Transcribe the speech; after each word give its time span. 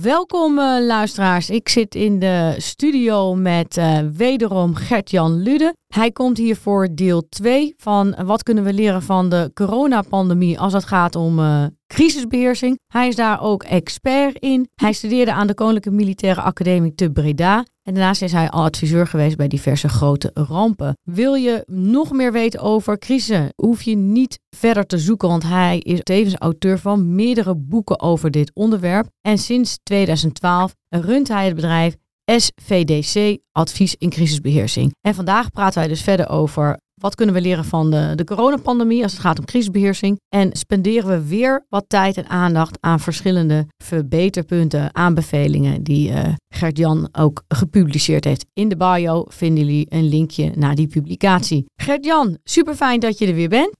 Welkom 0.00 0.58
uh, 0.58 0.86
luisteraars. 0.86 1.50
Ik 1.50 1.68
zit 1.68 1.94
in 1.94 2.18
de 2.18 2.54
studio 2.56 3.34
met 3.34 3.76
uh, 3.76 3.98
wederom 4.16 4.74
Gert-Jan 4.74 5.42
Lude. 5.42 5.74
Hij 5.92 6.12
komt 6.12 6.38
hier 6.38 6.56
voor 6.56 6.88
deel 6.92 7.28
2 7.28 7.74
van 7.76 8.14
wat 8.24 8.42
kunnen 8.42 8.64
we 8.64 8.72
leren 8.72 9.02
van 9.02 9.28
de 9.28 9.50
coronapandemie 9.54 10.60
als 10.60 10.72
het 10.72 10.84
gaat 10.84 11.16
om 11.16 11.38
uh, 11.38 11.64
crisisbeheersing. 11.86 12.78
Hij 12.86 13.08
is 13.08 13.16
daar 13.16 13.42
ook 13.42 13.62
expert 13.62 14.38
in. 14.38 14.68
Hij 14.74 14.92
studeerde 14.92 15.32
aan 15.32 15.46
de 15.46 15.54
Koninklijke 15.54 15.90
Militaire 15.90 16.40
Academie 16.40 16.94
te 16.94 17.10
Breda. 17.10 17.64
En 17.82 17.94
daarnaast 17.94 18.22
is 18.22 18.32
hij 18.32 18.50
al 18.50 18.62
adviseur 18.62 19.06
geweest 19.06 19.36
bij 19.36 19.48
diverse 19.48 19.88
grote 19.88 20.30
rampen. 20.34 20.96
Wil 21.02 21.34
je 21.34 21.62
nog 21.66 22.12
meer 22.12 22.32
weten 22.32 22.60
over 22.60 22.98
crisissen, 22.98 23.52
hoef 23.56 23.82
je 23.82 23.96
niet 23.96 24.38
verder 24.50 24.86
te 24.86 24.98
zoeken, 24.98 25.28
want 25.28 25.42
hij 25.42 25.78
is 25.78 26.00
tevens 26.02 26.36
auteur 26.36 26.78
van 26.78 27.14
meerdere 27.14 27.54
boeken 27.56 28.00
over 28.00 28.30
dit 28.30 28.50
onderwerp. 28.54 29.08
En 29.20 29.38
sinds 29.38 29.78
2012 29.82 30.74
runt 30.88 31.28
hij 31.28 31.46
het 31.46 31.54
bedrijf 31.54 31.96
SVDC, 32.36 33.38
Advies 33.52 33.94
in 33.96 34.10
Crisisbeheersing. 34.10 34.94
En 35.00 35.14
vandaag 35.14 35.50
praten 35.50 35.78
wij 35.78 35.88
dus 35.88 36.02
verder 36.02 36.28
over 36.28 36.78
wat 36.94 37.14
kunnen 37.14 37.34
we 37.34 37.40
leren 37.40 37.64
van 37.64 37.90
de, 37.90 38.12
de 38.14 38.24
coronapandemie 38.24 39.02
als 39.02 39.12
het 39.12 39.20
gaat 39.20 39.38
om 39.38 39.44
crisisbeheersing? 39.44 40.20
En 40.28 40.56
spenderen 40.56 41.10
we 41.10 41.28
weer 41.28 41.66
wat 41.68 41.84
tijd 41.86 42.16
en 42.16 42.28
aandacht 42.28 42.78
aan 42.80 43.00
verschillende 43.00 43.66
verbeterpunten, 43.84 44.94
aanbevelingen 44.94 45.82
die 45.82 46.10
uh, 46.10 46.28
Gert-Jan 46.48 47.08
ook 47.12 47.42
gepubliceerd 47.48 48.24
heeft. 48.24 48.46
In 48.52 48.68
de 48.68 48.76
bio 48.76 49.24
vinden 49.28 49.64
jullie 49.64 49.86
een 49.88 50.08
linkje 50.08 50.52
naar 50.54 50.74
die 50.74 50.86
publicatie. 50.86 51.64
Gert-Jan, 51.76 52.38
super 52.44 52.74
fijn 52.74 53.00
dat 53.00 53.18
je 53.18 53.26
er 53.26 53.34
weer 53.34 53.48
bent. 53.48 53.76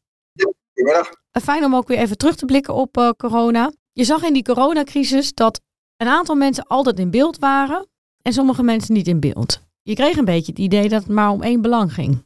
Goedemiddag. 0.75 1.11
Fijn 1.43 1.65
om 1.65 1.75
ook 1.75 1.89
weer 1.89 1.99
even 1.99 2.17
terug 2.17 2.37
te 2.37 2.45
blikken 2.45 2.75
op 2.75 2.97
uh, 2.97 3.11
corona. 3.17 3.73
Je 3.93 4.05
zag 4.05 4.23
in 4.23 4.33
die 4.33 4.43
coronacrisis 4.43 5.33
dat 5.35 5.61
een 5.97 6.09
aantal 6.09 6.35
mensen 6.35 6.67
altijd 6.67 6.99
in 6.99 7.11
beeld 7.11 7.39
waren 7.39 7.91
en 8.23 8.33
sommige 8.33 8.63
mensen 8.63 8.95
niet 8.95 9.09
in 9.09 9.21
beeld. 9.21 9.61
Je 9.83 9.95
kreeg 9.95 10.17
een 10.17 10.25
beetje 10.25 10.53
het 10.53 10.61
idee 10.61 10.89
dat 10.89 11.03
het 11.03 11.11
maar 11.11 11.31
om 11.31 11.43
één 11.43 11.63
belang 11.63 11.95
ging. 11.95 12.25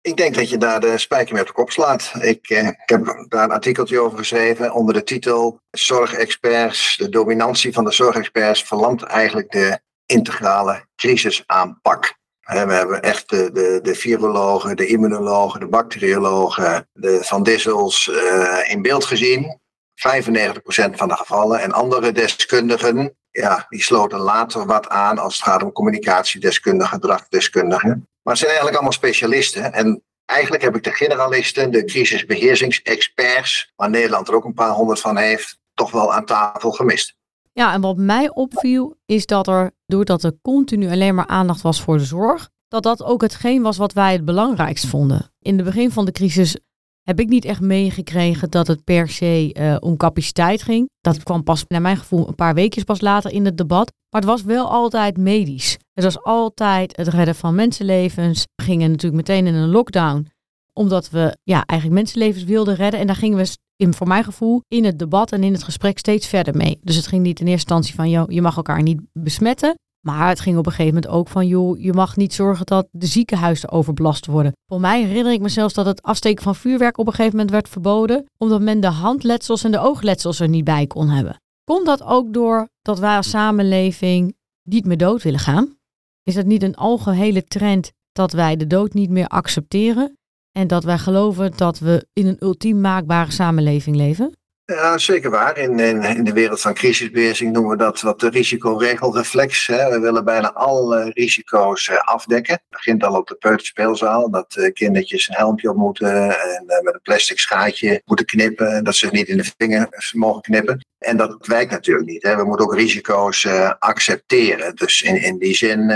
Ik 0.00 0.16
denk 0.16 0.34
dat 0.34 0.48
je 0.48 0.58
daar 0.58 0.80
de 0.80 0.98
spijker 0.98 1.32
mee 1.32 1.42
op 1.42 1.48
de 1.48 1.54
kop 1.54 1.70
slaat. 1.70 2.12
Ik, 2.20 2.48
eh, 2.48 2.66
ik 2.66 2.82
heb 2.84 3.26
daar 3.28 3.44
een 3.44 3.50
artikeltje 3.50 4.00
over 4.00 4.18
geschreven 4.18 4.72
onder 4.72 4.94
de 4.94 5.02
titel 5.02 5.60
Zorgexperts, 5.70 6.96
de 6.96 7.08
dominantie 7.08 7.72
van 7.72 7.84
de 7.84 7.92
zorgexperts 7.92 8.62
verlamt 8.62 9.02
eigenlijk 9.02 9.52
de 9.52 9.78
integrale 10.06 10.86
crisisaanpak. 10.96 12.14
We 12.40 12.54
hebben 12.54 13.02
echt 13.02 13.28
de, 13.28 13.50
de, 13.52 13.78
de 13.82 13.94
virologen, 13.94 14.76
de 14.76 14.86
immunologen, 14.86 15.60
de 15.60 15.68
bacteriologen, 15.68 16.88
de 16.92 17.18
Van 17.22 17.42
Dissels 17.42 18.08
uh, 18.08 18.70
in 18.70 18.82
beeld 18.82 19.04
gezien. 19.04 19.60
95% 19.96 20.94
van 20.94 21.08
de 21.08 21.16
gevallen. 21.16 21.60
En 21.60 21.72
andere 21.72 22.12
deskundigen, 22.12 23.16
ja, 23.36 23.66
die 23.68 23.82
sloten 23.82 24.18
later 24.18 24.66
wat 24.66 24.88
aan 24.88 25.18
als 25.18 25.34
het 25.34 25.44
gaat 25.44 25.62
om 25.62 25.72
communicatiedeskundigen, 25.72 26.92
gedragsdeskundigen. 26.92 27.90
Maar 28.22 28.34
het 28.34 28.38
zijn 28.38 28.50
eigenlijk 28.50 28.74
allemaal 28.74 28.92
specialisten. 28.92 29.72
En 29.72 30.02
eigenlijk 30.24 30.62
heb 30.62 30.76
ik 30.76 30.82
de 30.82 30.92
generalisten, 30.92 31.70
de 31.70 31.84
crisisbeheersingsexperts, 31.84 33.72
waar 33.76 33.90
Nederland 33.90 34.28
er 34.28 34.34
ook 34.34 34.44
een 34.44 34.54
paar 34.54 34.70
honderd 34.70 35.00
van 35.00 35.16
heeft, 35.16 35.58
toch 35.74 35.90
wel 35.90 36.12
aan 36.12 36.24
tafel 36.24 36.70
gemist. 36.70 37.14
Ja, 37.52 37.72
en 37.72 37.80
wat 37.80 37.96
mij 37.96 38.30
opviel 38.30 38.96
is 39.06 39.26
dat 39.26 39.46
er, 39.46 39.70
doordat 39.86 40.22
er 40.22 40.38
continu 40.42 40.90
alleen 40.90 41.14
maar 41.14 41.26
aandacht 41.26 41.62
was 41.62 41.82
voor 41.82 41.98
de 41.98 42.04
zorg, 42.04 42.48
dat 42.68 42.82
dat 42.82 43.02
ook 43.02 43.22
hetgeen 43.22 43.62
was 43.62 43.76
wat 43.76 43.92
wij 43.92 44.12
het 44.12 44.24
belangrijkst 44.24 44.86
vonden. 44.86 45.32
In 45.40 45.56
het 45.56 45.64
begin 45.64 45.90
van 45.90 46.04
de 46.04 46.12
crisis 46.12 46.58
heb 47.06 47.20
ik 47.20 47.28
niet 47.28 47.44
echt 47.44 47.60
meegekregen 47.60 48.50
dat 48.50 48.66
het 48.66 48.84
per 48.84 49.08
se 49.08 49.54
uh, 49.58 49.76
om 49.80 49.96
capaciteit 49.96 50.62
ging. 50.62 50.90
Dat 51.00 51.22
kwam 51.22 51.42
pas, 51.42 51.64
naar 51.68 51.80
mijn 51.80 51.96
gevoel, 51.96 52.28
een 52.28 52.34
paar 52.34 52.54
weken 52.54 52.84
pas 52.84 53.00
later 53.00 53.32
in 53.32 53.44
het 53.44 53.56
debat. 53.56 53.92
Maar 54.10 54.20
het 54.20 54.30
was 54.30 54.42
wel 54.42 54.70
altijd 54.70 55.16
medisch. 55.16 55.78
Het 55.92 56.04
was 56.04 56.22
altijd 56.22 56.96
het 56.96 57.08
redden 57.08 57.34
van 57.34 57.54
mensenlevens. 57.54 58.44
We 58.54 58.62
gingen 58.62 58.90
natuurlijk 58.90 59.28
meteen 59.28 59.46
in 59.46 59.54
een 59.54 59.68
lockdown, 59.68 60.26
omdat 60.72 61.10
we 61.10 61.36
ja, 61.42 61.64
eigenlijk 61.64 62.00
mensenlevens 62.00 62.44
wilden 62.44 62.74
redden. 62.74 63.00
En 63.00 63.06
daar 63.06 63.16
gingen 63.16 63.38
we, 63.38 63.56
in, 63.76 63.94
voor 63.94 64.06
mijn 64.06 64.24
gevoel, 64.24 64.60
in 64.68 64.84
het 64.84 64.98
debat 64.98 65.32
en 65.32 65.44
in 65.44 65.52
het 65.52 65.62
gesprek 65.62 65.98
steeds 65.98 66.26
verder 66.26 66.56
mee. 66.56 66.78
Dus 66.82 66.96
het 66.96 67.06
ging 67.06 67.22
niet 67.22 67.40
in 67.40 67.46
eerste 67.46 67.74
instantie 67.74 67.94
van, 67.94 68.10
joh, 68.10 68.30
je 68.30 68.42
mag 68.42 68.56
elkaar 68.56 68.82
niet 68.82 69.00
besmetten. 69.12 69.74
Maar 70.06 70.28
het 70.28 70.40
ging 70.40 70.58
op 70.58 70.66
een 70.66 70.72
gegeven 70.72 70.94
moment 70.94 71.12
ook 71.12 71.28
van, 71.28 71.46
joh, 71.46 71.80
je 71.80 71.92
mag 71.92 72.16
niet 72.16 72.34
zorgen 72.34 72.66
dat 72.66 72.88
de 72.90 73.06
ziekenhuizen 73.06 73.70
overbelast 73.70 74.26
worden. 74.26 74.52
Voor 74.66 74.80
mij 74.80 75.04
herinner 75.04 75.32
ik 75.32 75.40
me 75.40 75.48
zelfs 75.48 75.74
dat 75.74 75.86
het 75.86 76.02
afsteken 76.02 76.42
van 76.42 76.54
vuurwerk 76.54 76.98
op 76.98 77.06
een 77.06 77.12
gegeven 77.12 77.32
moment 77.32 77.50
werd 77.50 77.68
verboden, 77.68 78.26
omdat 78.38 78.60
men 78.60 78.80
de 78.80 78.86
handletsels 78.86 79.64
en 79.64 79.70
de 79.70 79.78
oogletsels 79.78 80.40
er 80.40 80.48
niet 80.48 80.64
bij 80.64 80.86
kon 80.86 81.08
hebben. 81.08 81.40
Komt 81.64 81.86
dat 81.86 82.02
ook 82.02 82.32
door 82.32 82.68
dat 82.82 82.98
wij 82.98 83.16
als 83.16 83.30
samenleving 83.30 84.36
niet 84.62 84.84
meer 84.84 84.96
dood 84.96 85.22
willen 85.22 85.40
gaan? 85.40 85.76
Is 86.22 86.34
dat 86.34 86.46
niet 86.46 86.62
een 86.62 86.76
algehele 86.76 87.44
trend 87.44 87.92
dat 88.12 88.32
wij 88.32 88.56
de 88.56 88.66
dood 88.66 88.94
niet 88.94 89.10
meer 89.10 89.26
accepteren 89.26 90.16
en 90.52 90.66
dat 90.66 90.84
wij 90.84 90.98
geloven 90.98 91.52
dat 91.56 91.78
we 91.78 92.06
in 92.12 92.26
een 92.26 92.42
ultiem 92.44 92.80
maakbare 92.80 93.30
samenleving 93.30 93.96
leven? 93.96 94.32
Ja, 94.72 94.98
zeker 94.98 95.30
waar. 95.30 95.58
In, 95.58 95.78
in, 95.78 96.02
in, 96.02 96.24
de 96.24 96.32
wereld 96.32 96.60
van 96.60 96.74
crisisbeheersing 96.74 97.52
noemen 97.52 97.70
we 97.70 97.76
dat 97.76 98.00
wat 98.00 98.20
de 98.20 98.28
risicoregelreflex. 98.28 99.66
Hè. 99.66 99.90
We 99.90 100.00
willen 100.00 100.24
bijna 100.24 100.52
alle 100.52 101.10
risico's 101.14 101.88
uh, 101.88 101.96
afdekken. 101.98 102.54
Het 102.54 102.62
begint 102.70 103.04
al 103.04 103.16
op 103.16 103.26
de 103.26 103.34
peuterspeelzaal, 103.34 104.30
dat 104.30 104.56
uh, 104.58 104.72
kindertjes 104.72 105.28
een 105.28 105.34
helmpje 105.34 105.70
op 105.70 105.76
moeten 105.76 106.12
en 106.40 106.64
uh, 106.66 106.80
met 106.82 106.94
een 106.94 107.00
plastic 107.02 107.38
schaatje 107.38 108.02
moeten 108.04 108.26
knippen. 108.26 108.72
En 108.72 108.84
dat 108.84 108.94
ze 108.94 109.08
niet 109.10 109.28
in 109.28 109.36
de 109.36 109.52
vingers 109.56 110.12
mogen 110.12 110.42
knippen. 110.42 110.86
En 110.98 111.16
dat 111.16 111.46
werkt 111.46 111.70
natuurlijk 111.70 112.08
niet. 112.08 112.22
Hè. 112.22 112.36
We 112.36 112.44
moeten 112.44 112.66
ook 112.66 112.74
risico's 112.74 113.46
accepteren. 113.78 114.76
Dus 114.76 115.02
in, 115.02 115.22
in 115.22 115.38
die 115.38 115.54
zin 115.54 115.86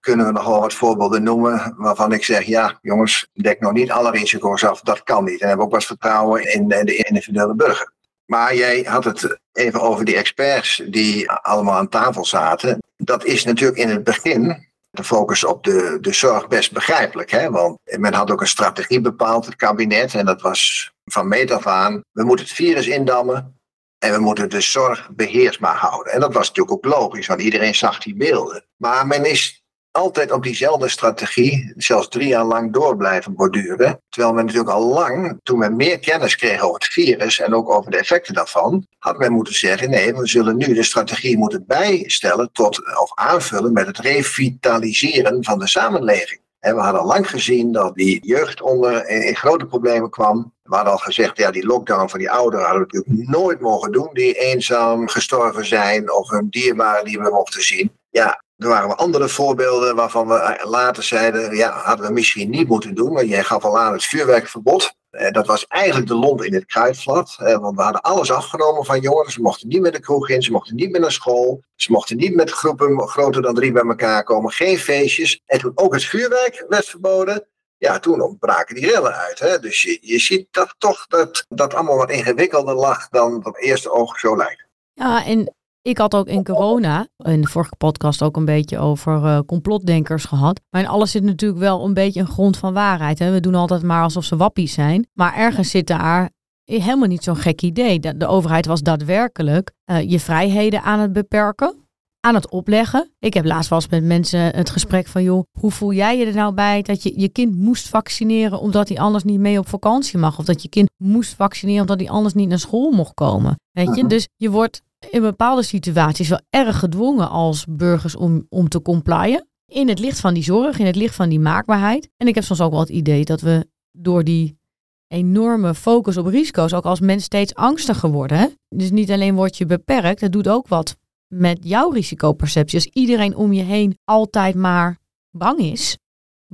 kunnen 0.00 0.26
we 0.26 0.32
nogal 0.32 0.60
wat 0.60 0.74
voorbeelden 0.74 1.22
noemen 1.22 1.74
waarvan 1.76 2.12
ik 2.12 2.24
zeg, 2.24 2.42
ja 2.44 2.78
jongens, 2.82 3.28
dek 3.32 3.60
nog 3.60 3.72
niet 3.72 3.90
alle 3.90 4.10
risico's 4.10 4.64
af. 4.64 4.80
Dat 4.80 5.02
kan 5.02 5.24
niet. 5.24 5.40
En 5.40 5.48
hebben 5.48 5.66
ook 5.66 5.72
wat 5.72 5.84
vertrouwen 5.84 6.52
in 6.52 6.68
de 6.68 6.94
individuele 6.94 7.54
burger. 7.54 7.98
Maar 8.30 8.54
jij 8.54 8.82
had 8.82 9.04
het 9.04 9.38
even 9.52 9.80
over 9.80 10.04
die 10.04 10.16
experts 10.16 10.82
die 10.86 11.30
allemaal 11.30 11.74
aan 11.74 11.88
tafel 11.88 12.24
zaten. 12.24 12.82
Dat 12.96 13.24
is 13.24 13.44
natuurlijk 13.44 13.78
in 13.78 13.88
het 13.88 14.04
begin 14.04 14.68
de 14.90 15.04
focus 15.04 15.44
op 15.44 15.64
de, 15.64 15.98
de 16.00 16.12
zorg 16.12 16.48
best 16.48 16.72
begrijpelijk. 16.72 17.30
Hè? 17.30 17.50
Want 17.50 17.78
men 17.98 18.14
had 18.14 18.30
ook 18.30 18.40
een 18.40 18.46
strategie 18.46 19.00
bepaald, 19.00 19.46
het 19.46 19.56
kabinet. 19.56 20.14
En 20.14 20.24
dat 20.26 20.40
was 20.40 20.90
van 21.04 21.28
meet 21.28 21.50
af 21.50 21.66
aan, 21.66 22.04
we 22.12 22.24
moeten 22.24 22.44
het 22.44 22.54
virus 22.54 22.86
indammen. 22.86 23.58
En 23.98 24.12
we 24.12 24.18
moeten 24.18 24.50
de 24.50 24.60
zorg 24.60 25.10
beheersbaar 25.10 25.76
houden. 25.76 26.12
En 26.12 26.20
dat 26.20 26.34
was 26.34 26.48
natuurlijk 26.48 26.76
ook 26.76 26.92
logisch, 26.92 27.26
want 27.26 27.40
iedereen 27.40 27.74
zag 27.74 27.98
die 27.98 28.16
beelden. 28.16 28.64
Maar 28.76 29.06
men 29.06 29.24
is 29.24 29.59
altijd 29.92 30.32
op 30.32 30.42
diezelfde 30.42 30.88
strategie, 30.88 31.72
zelfs 31.76 32.08
drie 32.08 32.28
jaar 32.28 32.44
lang 32.44 32.72
door 32.72 32.96
blijven 32.96 33.34
borduren. 33.34 34.00
Terwijl 34.08 34.34
men 34.34 34.44
natuurlijk 34.44 34.72
al 34.72 34.86
lang, 34.86 35.40
toen 35.42 35.58
men 35.58 35.76
meer 35.76 35.98
kennis 35.98 36.36
kreeg 36.36 36.62
over 36.62 36.74
het 36.74 36.92
virus 36.92 37.40
en 37.40 37.54
ook 37.54 37.70
over 37.70 37.90
de 37.90 37.98
effecten 37.98 38.34
daarvan, 38.34 38.86
had 38.98 39.18
men 39.18 39.32
moeten 39.32 39.54
zeggen: 39.54 39.90
nee, 39.90 40.14
we 40.14 40.28
zullen 40.28 40.56
nu 40.56 40.74
de 40.74 40.82
strategie 40.82 41.38
moeten 41.38 41.64
bijstellen 41.66 42.52
tot, 42.52 42.78
of 43.00 43.14
aanvullen 43.14 43.72
met 43.72 43.86
het 43.86 43.98
revitaliseren 43.98 45.44
van 45.44 45.58
de 45.58 45.68
samenleving. 45.68 46.40
En 46.60 46.74
we 46.74 46.80
hadden 46.80 47.00
al 47.00 47.06
lang 47.06 47.30
gezien 47.30 47.72
dat 47.72 47.94
die 47.94 48.26
jeugd 48.26 48.62
onder 48.62 49.08
in, 49.08 49.36
grote 49.36 49.66
problemen 49.66 50.10
kwam. 50.10 50.52
We 50.62 50.74
hadden 50.74 50.92
al 50.92 50.98
gezegd, 50.98 51.36
ja, 51.36 51.50
die 51.50 51.66
lockdown 51.66 52.08
van 52.08 52.18
die 52.18 52.30
ouderen 52.30 52.66
hadden 52.66 52.86
we 52.86 52.96
natuurlijk 52.96 53.28
nooit 53.28 53.60
mogen 53.60 53.92
doen, 53.92 54.08
die 54.12 54.34
eenzaam 54.34 55.08
gestorven 55.08 55.66
zijn 55.66 56.12
of 56.12 56.30
hun 56.30 56.46
dierbaren 56.50 57.04
die 57.04 57.18
we 57.18 57.30
mochten 57.30 57.62
zien. 57.62 57.92
Ja, 58.10 58.42
er 58.60 58.68
waren 58.68 58.96
andere 58.96 59.28
voorbeelden 59.28 59.96
waarvan 59.96 60.28
we 60.28 60.60
later 60.64 61.02
zeiden, 61.02 61.56
ja, 61.56 61.70
hadden 61.70 62.06
we 62.06 62.12
misschien 62.12 62.50
niet 62.50 62.68
moeten 62.68 62.94
doen. 62.94 63.12
Maar 63.12 63.24
jij 63.24 63.42
gaf 63.42 63.64
al 63.64 63.78
aan 63.78 63.92
het 63.92 64.04
vuurwerkverbod. 64.04 64.94
Eh, 65.10 65.30
dat 65.30 65.46
was 65.46 65.66
eigenlijk 65.66 66.06
de 66.06 66.14
lont 66.14 66.44
in 66.44 66.54
het 66.54 66.66
kruidvat. 66.66 67.36
Eh, 67.38 67.58
want 67.58 67.76
we 67.76 67.82
hadden 67.82 68.00
alles 68.00 68.32
afgenomen 68.32 68.84
van 68.84 69.00
jongeren. 69.00 69.32
Ze 69.32 69.40
mochten 69.40 69.68
niet 69.68 69.80
met 69.80 69.92
de 69.92 70.00
kroeg 70.00 70.28
in, 70.28 70.42
ze 70.42 70.52
mochten 70.52 70.74
niet 70.74 70.90
meer 70.90 71.00
naar 71.00 71.12
school. 71.12 71.62
Ze 71.76 71.92
mochten 71.92 72.16
niet 72.16 72.34
met 72.34 72.50
groepen 72.50 73.08
groter 73.08 73.42
dan 73.42 73.54
drie 73.54 73.72
bij 73.72 73.82
elkaar 73.82 74.24
komen. 74.24 74.50
Geen 74.50 74.78
feestjes. 74.78 75.42
En 75.46 75.58
toen 75.58 75.72
ook 75.74 75.92
het 75.92 76.04
vuurwerk 76.04 76.64
werd 76.68 76.86
verboden. 76.86 77.46
Ja, 77.76 77.98
toen 77.98 78.20
ontbraken 78.20 78.74
die 78.74 78.90
rellen 78.90 79.14
uit. 79.14 79.38
Hè? 79.38 79.58
Dus 79.58 79.82
je, 79.82 79.98
je 80.00 80.18
ziet 80.18 80.46
dat 80.50 80.74
toch 80.78 81.06
dat 81.06 81.44
dat 81.48 81.74
allemaal 81.74 81.96
wat 81.96 82.10
ingewikkelder 82.10 82.74
lag 82.74 83.08
dan 83.08 83.46
op 83.46 83.56
eerste 83.56 83.92
oog 83.92 84.18
zo 84.18 84.36
lijkt. 84.36 84.66
Ja, 84.92 85.24
en 85.24 85.54
ik 85.82 85.98
had 85.98 86.14
ook 86.14 86.26
in 86.26 86.44
corona, 86.44 87.06
in 87.16 87.40
de 87.40 87.46
vorige 87.46 87.76
podcast 87.76 88.22
ook 88.22 88.36
een 88.36 88.44
beetje 88.44 88.78
over 88.78 89.24
uh, 89.24 89.38
complotdenkers 89.46 90.24
gehad. 90.24 90.60
Maar 90.70 90.82
in 90.82 90.88
alles 90.88 91.10
zit 91.10 91.22
natuurlijk 91.22 91.60
wel 91.60 91.84
een 91.84 91.94
beetje 91.94 92.20
een 92.20 92.26
grond 92.26 92.56
van 92.56 92.72
waarheid. 92.72 93.18
Hè? 93.18 93.32
We 93.32 93.40
doen 93.40 93.54
altijd 93.54 93.82
maar 93.82 94.02
alsof 94.02 94.24
ze 94.24 94.36
wappies 94.36 94.72
zijn. 94.72 95.06
Maar 95.12 95.36
ergens 95.36 95.70
zit 95.70 95.86
daar 95.86 96.30
helemaal 96.64 97.08
niet 97.08 97.24
zo'n 97.24 97.36
gek 97.36 97.62
idee. 97.62 98.00
De, 98.00 98.16
de 98.16 98.26
overheid 98.26 98.66
was 98.66 98.80
daadwerkelijk 98.80 99.72
uh, 99.90 100.10
je 100.10 100.20
vrijheden 100.20 100.82
aan 100.82 100.98
het 100.98 101.12
beperken. 101.12 101.74
Aan 102.20 102.34
het 102.34 102.50
opleggen. 102.50 103.10
Ik 103.18 103.34
heb 103.34 103.44
laatst 103.44 103.70
wel 103.70 103.78
eens 103.78 103.88
met 103.88 104.04
mensen 104.04 104.40
het 104.40 104.70
gesprek 104.70 105.06
van, 105.06 105.22
joh, 105.22 105.44
hoe 105.58 105.70
voel 105.70 105.92
jij 105.92 106.18
je 106.18 106.26
er 106.26 106.34
nou 106.34 106.54
bij 106.54 106.82
dat 106.82 107.02
je 107.02 107.20
je 107.20 107.28
kind 107.28 107.56
moest 107.56 107.88
vaccineren 107.88 108.60
omdat 108.60 108.88
hij 108.88 108.98
anders 108.98 109.24
niet 109.24 109.40
mee 109.40 109.58
op 109.58 109.68
vakantie 109.68 110.18
mag? 110.18 110.38
Of 110.38 110.44
dat 110.44 110.62
je 110.62 110.68
kind 110.68 110.90
moest 110.96 111.34
vaccineren 111.34 111.80
omdat 111.80 112.00
hij 112.00 112.08
anders 112.08 112.34
niet 112.34 112.48
naar 112.48 112.58
school 112.58 112.90
mocht 112.90 113.14
komen? 113.14 113.60
Weet 113.70 113.96
je, 113.96 114.06
dus 114.06 114.28
je 114.36 114.50
wordt 114.50 114.82
in 115.10 115.20
bepaalde 115.20 115.62
situaties 115.62 116.28
wel 116.28 116.40
erg 116.50 116.78
gedwongen 116.78 117.30
als 117.30 117.64
burgers 117.68 118.16
om, 118.16 118.46
om 118.48 118.68
te 118.68 118.82
complyen. 118.82 119.48
In 119.66 119.88
het 119.88 119.98
licht 119.98 120.20
van 120.20 120.34
die 120.34 120.42
zorg, 120.42 120.78
in 120.78 120.86
het 120.86 120.96
licht 120.96 121.14
van 121.14 121.28
die 121.28 121.40
maakbaarheid. 121.40 122.10
En 122.16 122.26
ik 122.26 122.34
heb 122.34 122.44
soms 122.44 122.60
ook 122.60 122.70
wel 122.70 122.80
het 122.80 122.88
idee 122.88 123.24
dat 123.24 123.40
we 123.40 123.66
door 123.92 124.24
die 124.24 124.58
enorme 125.06 125.74
focus 125.74 126.16
op 126.16 126.26
risico's 126.26 126.72
ook 126.72 126.84
als 126.84 127.00
mens 127.00 127.24
steeds 127.24 127.54
angstiger 127.54 128.10
worden. 128.10 128.38
Hè? 128.38 128.46
Dus 128.68 128.90
niet 128.90 129.10
alleen 129.10 129.34
word 129.34 129.56
je 129.56 129.66
beperkt, 129.66 130.20
het 130.20 130.32
doet 130.32 130.48
ook 130.48 130.68
wat 130.68 130.96
met 131.34 131.58
jouw 131.62 131.90
risicoperceptie. 131.90 132.78
Als 132.78 132.86
iedereen 132.92 133.36
om 133.36 133.52
je 133.52 133.62
heen 133.62 133.98
altijd 134.04 134.54
maar 134.54 134.98
bang 135.30 135.58
is, 135.58 135.98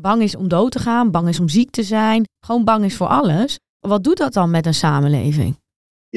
bang 0.00 0.22
is 0.22 0.36
om 0.36 0.48
dood 0.48 0.72
te 0.72 0.78
gaan, 0.78 1.10
bang 1.10 1.28
is 1.28 1.40
om 1.40 1.48
ziek 1.48 1.70
te 1.70 1.82
zijn, 1.82 2.24
gewoon 2.46 2.64
bang 2.64 2.84
is 2.84 2.96
voor 2.96 3.06
alles. 3.06 3.58
Wat 3.80 4.04
doet 4.04 4.16
dat 4.16 4.32
dan 4.32 4.50
met 4.50 4.66
een 4.66 4.74
samenleving? 4.74 5.58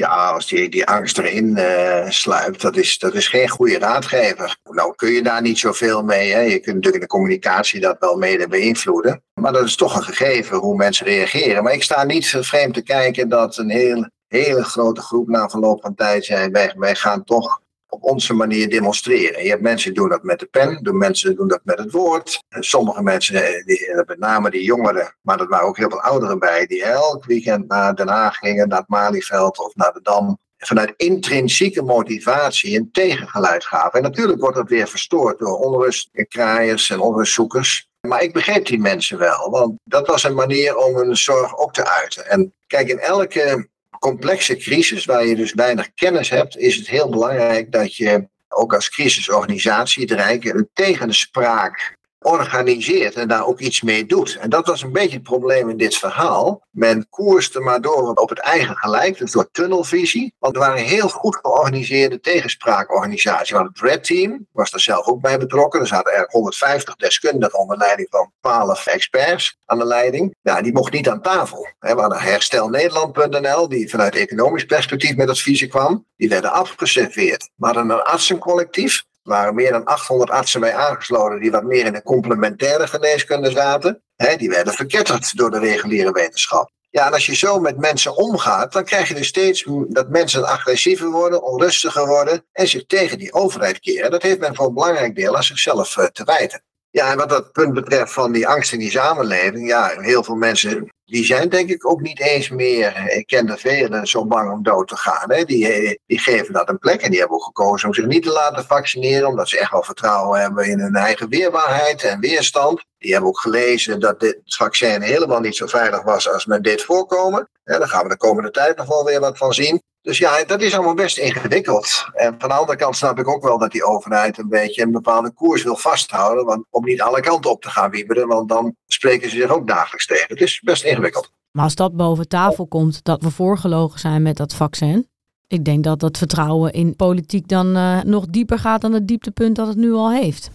Ja, 0.00 0.30
als 0.30 0.46
die, 0.46 0.68
die 0.68 0.86
angst 0.86 1.18
erin 1.18 1.56
uh, 1.58 2.08
sluipt, 2.08 2.60
dat 2.60 2.76
is, 2.76 2.98
dat 2.98 3.14
is 3.14 3.28
geen 3.28 3.48
goede 3.48 3.78
raadgever. 3.78 4.56
Nou 4.70 4.94
kun 4.94 5.10
je 5.10 5.22
daar 5.22 5.42
niet 5.42 5.58
zoveel 5.58 6.02
mee. 6.02 6.32
Hè. 6.32 6.40
Je 6.40 6.58
kunt 6.58 6.74
natuurlijk 6.74 6.94
in 6.94 7.00
de 7.00 7.06
communicatie 7.06 7.80
dat 7.80 7.96
wel 7.98 8.16
mede 8.16 8.48
beïnvloeden. 8.48 9.22
Maar 9.34 9.52
dat 9.52 9.64
is 9.64 9.76
toch 9.76 9.96
een 9.96 10.02
gegeven 10.02 10.58
hoe 10.58 10.76
mensen 10.76 11.06
reageren. 11.06 11.62
Maar 11.62 11.72
ik 11.72 11.82
sta 11.82 12.04
niet 12.04 12.26
vreemd 12.26 12.74
te 12.74 12.82
kijken 12.82 13.28
dat 13.28 13.56
een 13.56 13.70
heel, 13.70 14.08
hele 14.26 14.64
grote 14.64 15.00
groep 15.00 15.28
na 15.28 15.48
verloop 15.48 15.80
van 15.80 15.94
tijd 15.94 16.24
zei: 16.24 16.50
wij, 16.50 16.74
wij 16.76 16.94
gaan 16.94 17.24
toch 17.24 17.60
op 17.90 18.04
onze 18.04 18.34
manier 18.34 18.68
demonstreren. 18.68 19.42
Je 19.42 19.48
hebt 19.48 19.62
mensen 19.62 19.92
die 19.92 20.00
doen 20.00 20.08
dat 20.08 20.22
met 20.22 20.38
de 20.38 20.46
pen, 20.46 20.82
doen 20.82 20.98
mensen 20.98 21.36
doen 21.36 21.48
dat 21.48 21.60
met 21.64 21.78
het 21.78 21.92
woord. 21.92 22.42
Sommige 22.48 23.02
mensen, 23.02 23.34
eh, 23.34 23.64
die, 23.64 24.04
met 24.06 24.18
name 24.18 24.50
die 24.50 24.62
jongeren, 24.62 25.16
maar 25.22 25.40
er 25.40 25.48
waren 25.48 25.66
ook 25.66 25.76
heel 25.76 25.90
veel 25.90 26.00
ouderen 26.00 26.38
bij, 26.38 26.66
die 26.66 26.84
elk 26.84 27.24
weekend 27.24 27.68
naar 27.68 27.94
Den 27.94 28.08
Haag 28.08 28.36
gingen, 28.36 28.68
naar 28.68 28.78
het 28.78 28.88
Malieveld 28.88 29.58
of 29.58 29.74
naar 29.74 29.92
de 29.92 30.00
Dam. 30.02 30.38
Vanuit 30.56 30.94
intrinsieke 30.96 31.82
motivatie 31.82 32.78
een 32.78 32.88
tegengeluid 32.92 33.64
gaven. 33.64 33.92
En 33.92 34.02
natuurlijk 34.02 34.40
wordt 34.40 34.56
dat 34.56 34.68
weer 34.68 34.88
verstoord 34.88 35.38
door 35.38 35.58
onrust 35.58 36.08
en 36.12 36.28
kraaiers 36.28 36.90
en 36.90 37.00
onrustzoekers. 37.00 37.88
Maar 38.08 38.22
ik 38.22 38.32
begreep 38.32 38.66
die 38.66 38.78
mensen 38.78 39.18
wel, 39.18 39.50
want 39.50 39.78
dat 39.84 40.06
was 40.06 40.24
een 40.24 40.34
manier 40.34 40.76
om 40.76 40.96
hun 40.96 41.16
zorg 41.16 41.58
ook 41.58 41.72
te 41.72 41.88
uiten. 41.88 42.26
En 42.26 42.54
kijk, 42.66 42.88
in 42.88 42.98
elke 42.98 43.68
complexe 44.00 44.56
crisis, 44.56 45.04
waar 45.04 45.26
je 45.26 45.36
dus 45.36 45.52
weinig 45.52 45.94
kennis 45.94 46.28
hebt, 46.28 46.56
is 46.56 46.76
het 46.76 46.88
heel 46.88 47.08
belangrijk 47.08 47.72
dat 47.72 47.96
je 47.96 48.28
ook 48.48 48.74
als 48.74 48.90
crisisorganisatie 48.90 50.02
het 50.02 50.12
Rijk 50.12 50.44
een 50.44 50.68
tegenspraak 50.72 51.98
organiseert 52.20 53.14
en 53.14 53.28
daar 53.28 53.46
ook 53.46 53.60
iets 53.60 53.82
mee 53.82 54.06
doet. 54.06 54.36
En 54.40 54.50
dat 54.50 54.66
was 54.66 54.82
een 54.82 54.92
beetje 54.92 55.14
het 55.14 55.22
probleem 55.22 55.68
in 55.68 55.76
dit 55.76 55.96
verhaal. 55.96 56.66
Men 56.70 57.08
koerste 57.08 57.60
maar 57.60 57.80
door 57.80 58.14
op 58.14 58.28
het 58.28 58.38
eigen 58.38 58.76
gelijk, 58.76 59.18
dus 59.18 59.32
door 59.32 59.50
tunnelvisie. 59.50 60.34
Want 60.38 60.54
er 60.54 60.60
waren 60.60 60.82
heel 60.82 61.08
goed 61.08 61.36
georganiseerde 61.36 62.20
tegenspraakorganisaties. 62.20 63.50
Want 63.50 63.68
het 63.68 63.80
Red 63.80 64.04
Team 64.04 64.46
was 64.52 64.72
er 64.72 64.80
zelf 64.80 65.06
ook 65.06 65.20
bij 65.20 65.38
betrokken. 65.38 65.80
Er 65.80 65.86
zaten 65.86 66.12
er 66.12 66.26
150 66.30 66.96
deskundigen 66.96 67.58
onder 67.58 67.76
leiding 67.76 68.08
van 68.10 68.32
12 68.40 68.86
experts 68.86 69.58
aan 69.66 69.78
de 69.78 69.86
leiding. 69.86 70.34
Ja, 70.42 70.62
die 70.62 70.72
mocht 70.72 70.92
niet 70.92 71.08
aan 71.08 71.22
tafel. 71.22 71.68
We 71.78 71.88
hadden 71.88 72.20
herstelnederland.nl, 72.20 73.68
die 73.68 73.90
vanuit 73.90 74.14
economisch 74.14 74.64
perspectief 74.64 75.16
met 75.16 75.28
adviezen 75.28 75.68
kwam. 75.68 76.06
Die 76.16 76.28
werden 76.28 76.52
afgeserveerd. 76.52 77.50
We 77.56 77.66
hadden 77.66 77.90
een 77.90 78.02
artsencollectief 78.02 79.04
waren 79.30 79.54
meer 79.54 79.72
dan 79.72 79.84
800 79.84 80.30
artsen 80.30 80.60
bij 80.60 80.74
aangesloten 80.74 81.40
die 81.40 81.50
wat 81.50 81.64
meer 81.64 81.86
in 81.86 81.92
de 81.92 82.02
complementaire 82.02 82.86
geneeskunde 82.86 83.50
zaten. 83.50 84.02
die 84.36 84.48
werden 84.48 84.72
verketterd 84.72 85.36
door 85.36 85.50
de 85.50 85.58
reguliere 85.58 86.12
wetenschap. 86.12 86.70
Ja, 86.90 87.06
en 87.06 87.12
als 87.12 87.26
je 87.26 87.36
zo 87.36 87.60
met 87.60 87.78
mensen 87.78 88.16
omgaat, 88.16 88.72
dan 88.72 88.84
krijg 88.84 89.08
je 89.08 89.14
dus 89.14 89.26
steeds 89.26 89.64
dat 89.88 90.08
mensen 90.08 90.44
agressiever 90.44 91.10
worden, 91.10 91.42
onrustiger 91.42 92.06
worden 92.06 92.44
en 92.52 92.68
zich 92.68 92.86
tegen 92.86 93.18
die 93.18 93.32
overheid 93.32 93.80
keren. 93.80 94.10
Dat 94.10 94.22
heeft 94.22 94.38
men 94.38 94.54
voor 94.54 94.66
een 94.66 94.74
belangrijk 94.74 95.14
deel 95.14 95.36
aan 95.36 95.42
zichzelf 95.42 95.96
eh, 95.96 96.04
te 96.04 96.24
wijten. 96.24 96.62
Ja, 96.90 97.10
en 97.10 97.16
wat 97.16 97.28
dat 97.28 97.52
punt 97.52 97.74
betreft 97.74 98.12
van 98.12 98.32
die 98.32 98.48
angst 98.48 98.72
in 98.72 98.78
die 98.78 98.90
samenleving, 98.90 99.68
ja, 99.68 99.88
heel 100.00 100.24
veel 100.24 100.34
mensen 100.34 100.88
die 101.10 101.24
zijn 101.24 101.48
denk 101.48 101.70
ik 101.70 101.90
ook 101.90 102.00
niet 102.00 102.20
eens 102.20 102.48
meer, 102.48 103.10
ik 103.16 103.26
ken 103.26 103.48
er 103.48 103.58
velen, 103.58 104.06
zo 104.06 104.26
bang 104.26 104.52
om 104.52 104.62
dood 104.62 104.88
te 104.88 104.96
gaan. 104.96 105.32
Hè. 105.32 105.44
Die, 105.44 106.00
die 106.06 106.18
geven 106.18 106.52
dat 106.52 106.68
een 106.68 106.78
plek 106.78 107.00
en 107.00 107.10
die 107.10 107.18
hebben 107.18 107.36
ook 107.36 107.44
gekozen 107.44 107.88
om 107.88 107.94
zich 107.94 108.06
niet 108.06 108.22
te 108.22 108.32
laten 108.32 108.64
vaccineren, 108.64 109.28
omdat 109.28 109.48
ze 109.48 109.58
echt 109.58 109.70
wel 109.70 109.82
vertrouwen 109.82 110.40
hebben 110.40 110.64
in 110.64 110.78
hun 110.78 110.94
eigen 110.94 111.28
weerbaarheid 111.28 112.02
en 112.02 112.20
weerstand. 112.20 112.84
Die 112.98 113.12
hebben 113.12 113.28
ook 113.28 113.40
gelezen 113.40 114.00
dat 114.00 114.20
dit 114.20 114.38
vaccin 114.44 115.02
helemaal 115.02 115.40
niet 115.40 115.56
zo 115.56 115.66
veilig 115.66 116.02
was 116.02 116.28
als 116.28 116.46
men 116.46 116.62
dit 116.62 116.82
voorkomen. 116.82 117.48
Ja, 117.64 117.78
daar 117.78 117.88
gaan 117.88 118.02
we 118.02 118.08
de 118.08 118.16
komende 118.16 118.50
tijd 118.50 118.76
nog 118.76 118.86
wel 118.86 119.04
weer 119.04 119.20
wat 119.20 119.38
van 119.38 119.52
zien. 119.52 119.82
Dus 120.02 120.18
ja, 120.18 120.44
dat 120.44 120.60
is 120.60 120.74
allemaal 120.74 120.94
best 120.94 121.18
ingewikkeld. 121.18 122.06
En 122.12 122.34
van 122.38 122.48
de 122.48 122.54
andere 122.54 122.78
kant 122.78 122.96
snap 122.96 123.18
ik 123.18 123.28
ook 123.28 123.42
wel 123.42 123.58
dat 123.58 123.70
die 123.70 123.84
overheid 123.84 124.38
een 124.38 124.48
beetje 124.48 124.82
een 124.82 124.92
bepaalde 124.92 125.30
koers 125.30 125.62
wil 125.62 125.76
vasthouden. 125.76 126.44
Want, 126.44 126.64
om 126.70 126.84
niet 126.84 127.02
alle 127.02 127.20
kanten 127.20 127.50
op 127.50 127.62
te 127.62 127.70
gaan 127.70 127.90
wieberen, 127.90 128.28
want 128.28 128.48
dan 128.48 128.76
spreken 128.86 129.30
ze 129.30 129.36
zich 129.36 129.50
ook 129.50 129.66
dagelijks 129.66 130.06
tegen. 130.06 130.26
Het 130.28 130.40
is 130.40 130.60
best 130.60 130.84
ingewikkeld. 130.84 131.32
Maar 131.50 131.64
als 131.64 131.74
dat 131.74 131.96
boven 131.96 132.28
tafel 132.28 132.66
komt, 132.66 133.04
dat 133.04 133.22
we 133.22 133.30
voorgelogen 133.30 133.98
zijn 133.98 134.22
met 134.22 134.36
dat 134.36 134.54
vaccin. 134.54 135.08
Ik 135.46 135.64
denk 135.64 135.84
dat 135.84 136.00
dat 136.00 136.18
vertrouwen 136.18 136.72
in 136.72 136.96
politiek 136.96 137.48
dan 137.48 137.76
uh, 137.76 138.02
nog 138.02 138.26
dieper 138.26 138.58
gaat 138.58 138.80
dan 138.80 138.92
het 138.92 139.08
dieptepunt 139.08 139.56
dat 139.56 139.66
het 139.66 139.76
nu 139.76 139.92
al 139.92 140.12
heeft. 140.12 140.50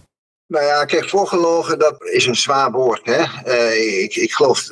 Nou 0.46 0.64
ja, 0.64 0.84
kijk, 0.84 1.08
voorgelogen, 1.08 1.78
dat 1.78 2.02
is 2.02 2.26
een 2.26 2.36
zwaar 2.36 2.72
woord. 2.72 3.06
Hè? 3.06 3.24
Uh, 3.46 4.02
ik, 4.02 4.14
ik 4.14 4.32
geloof 4.32 4.68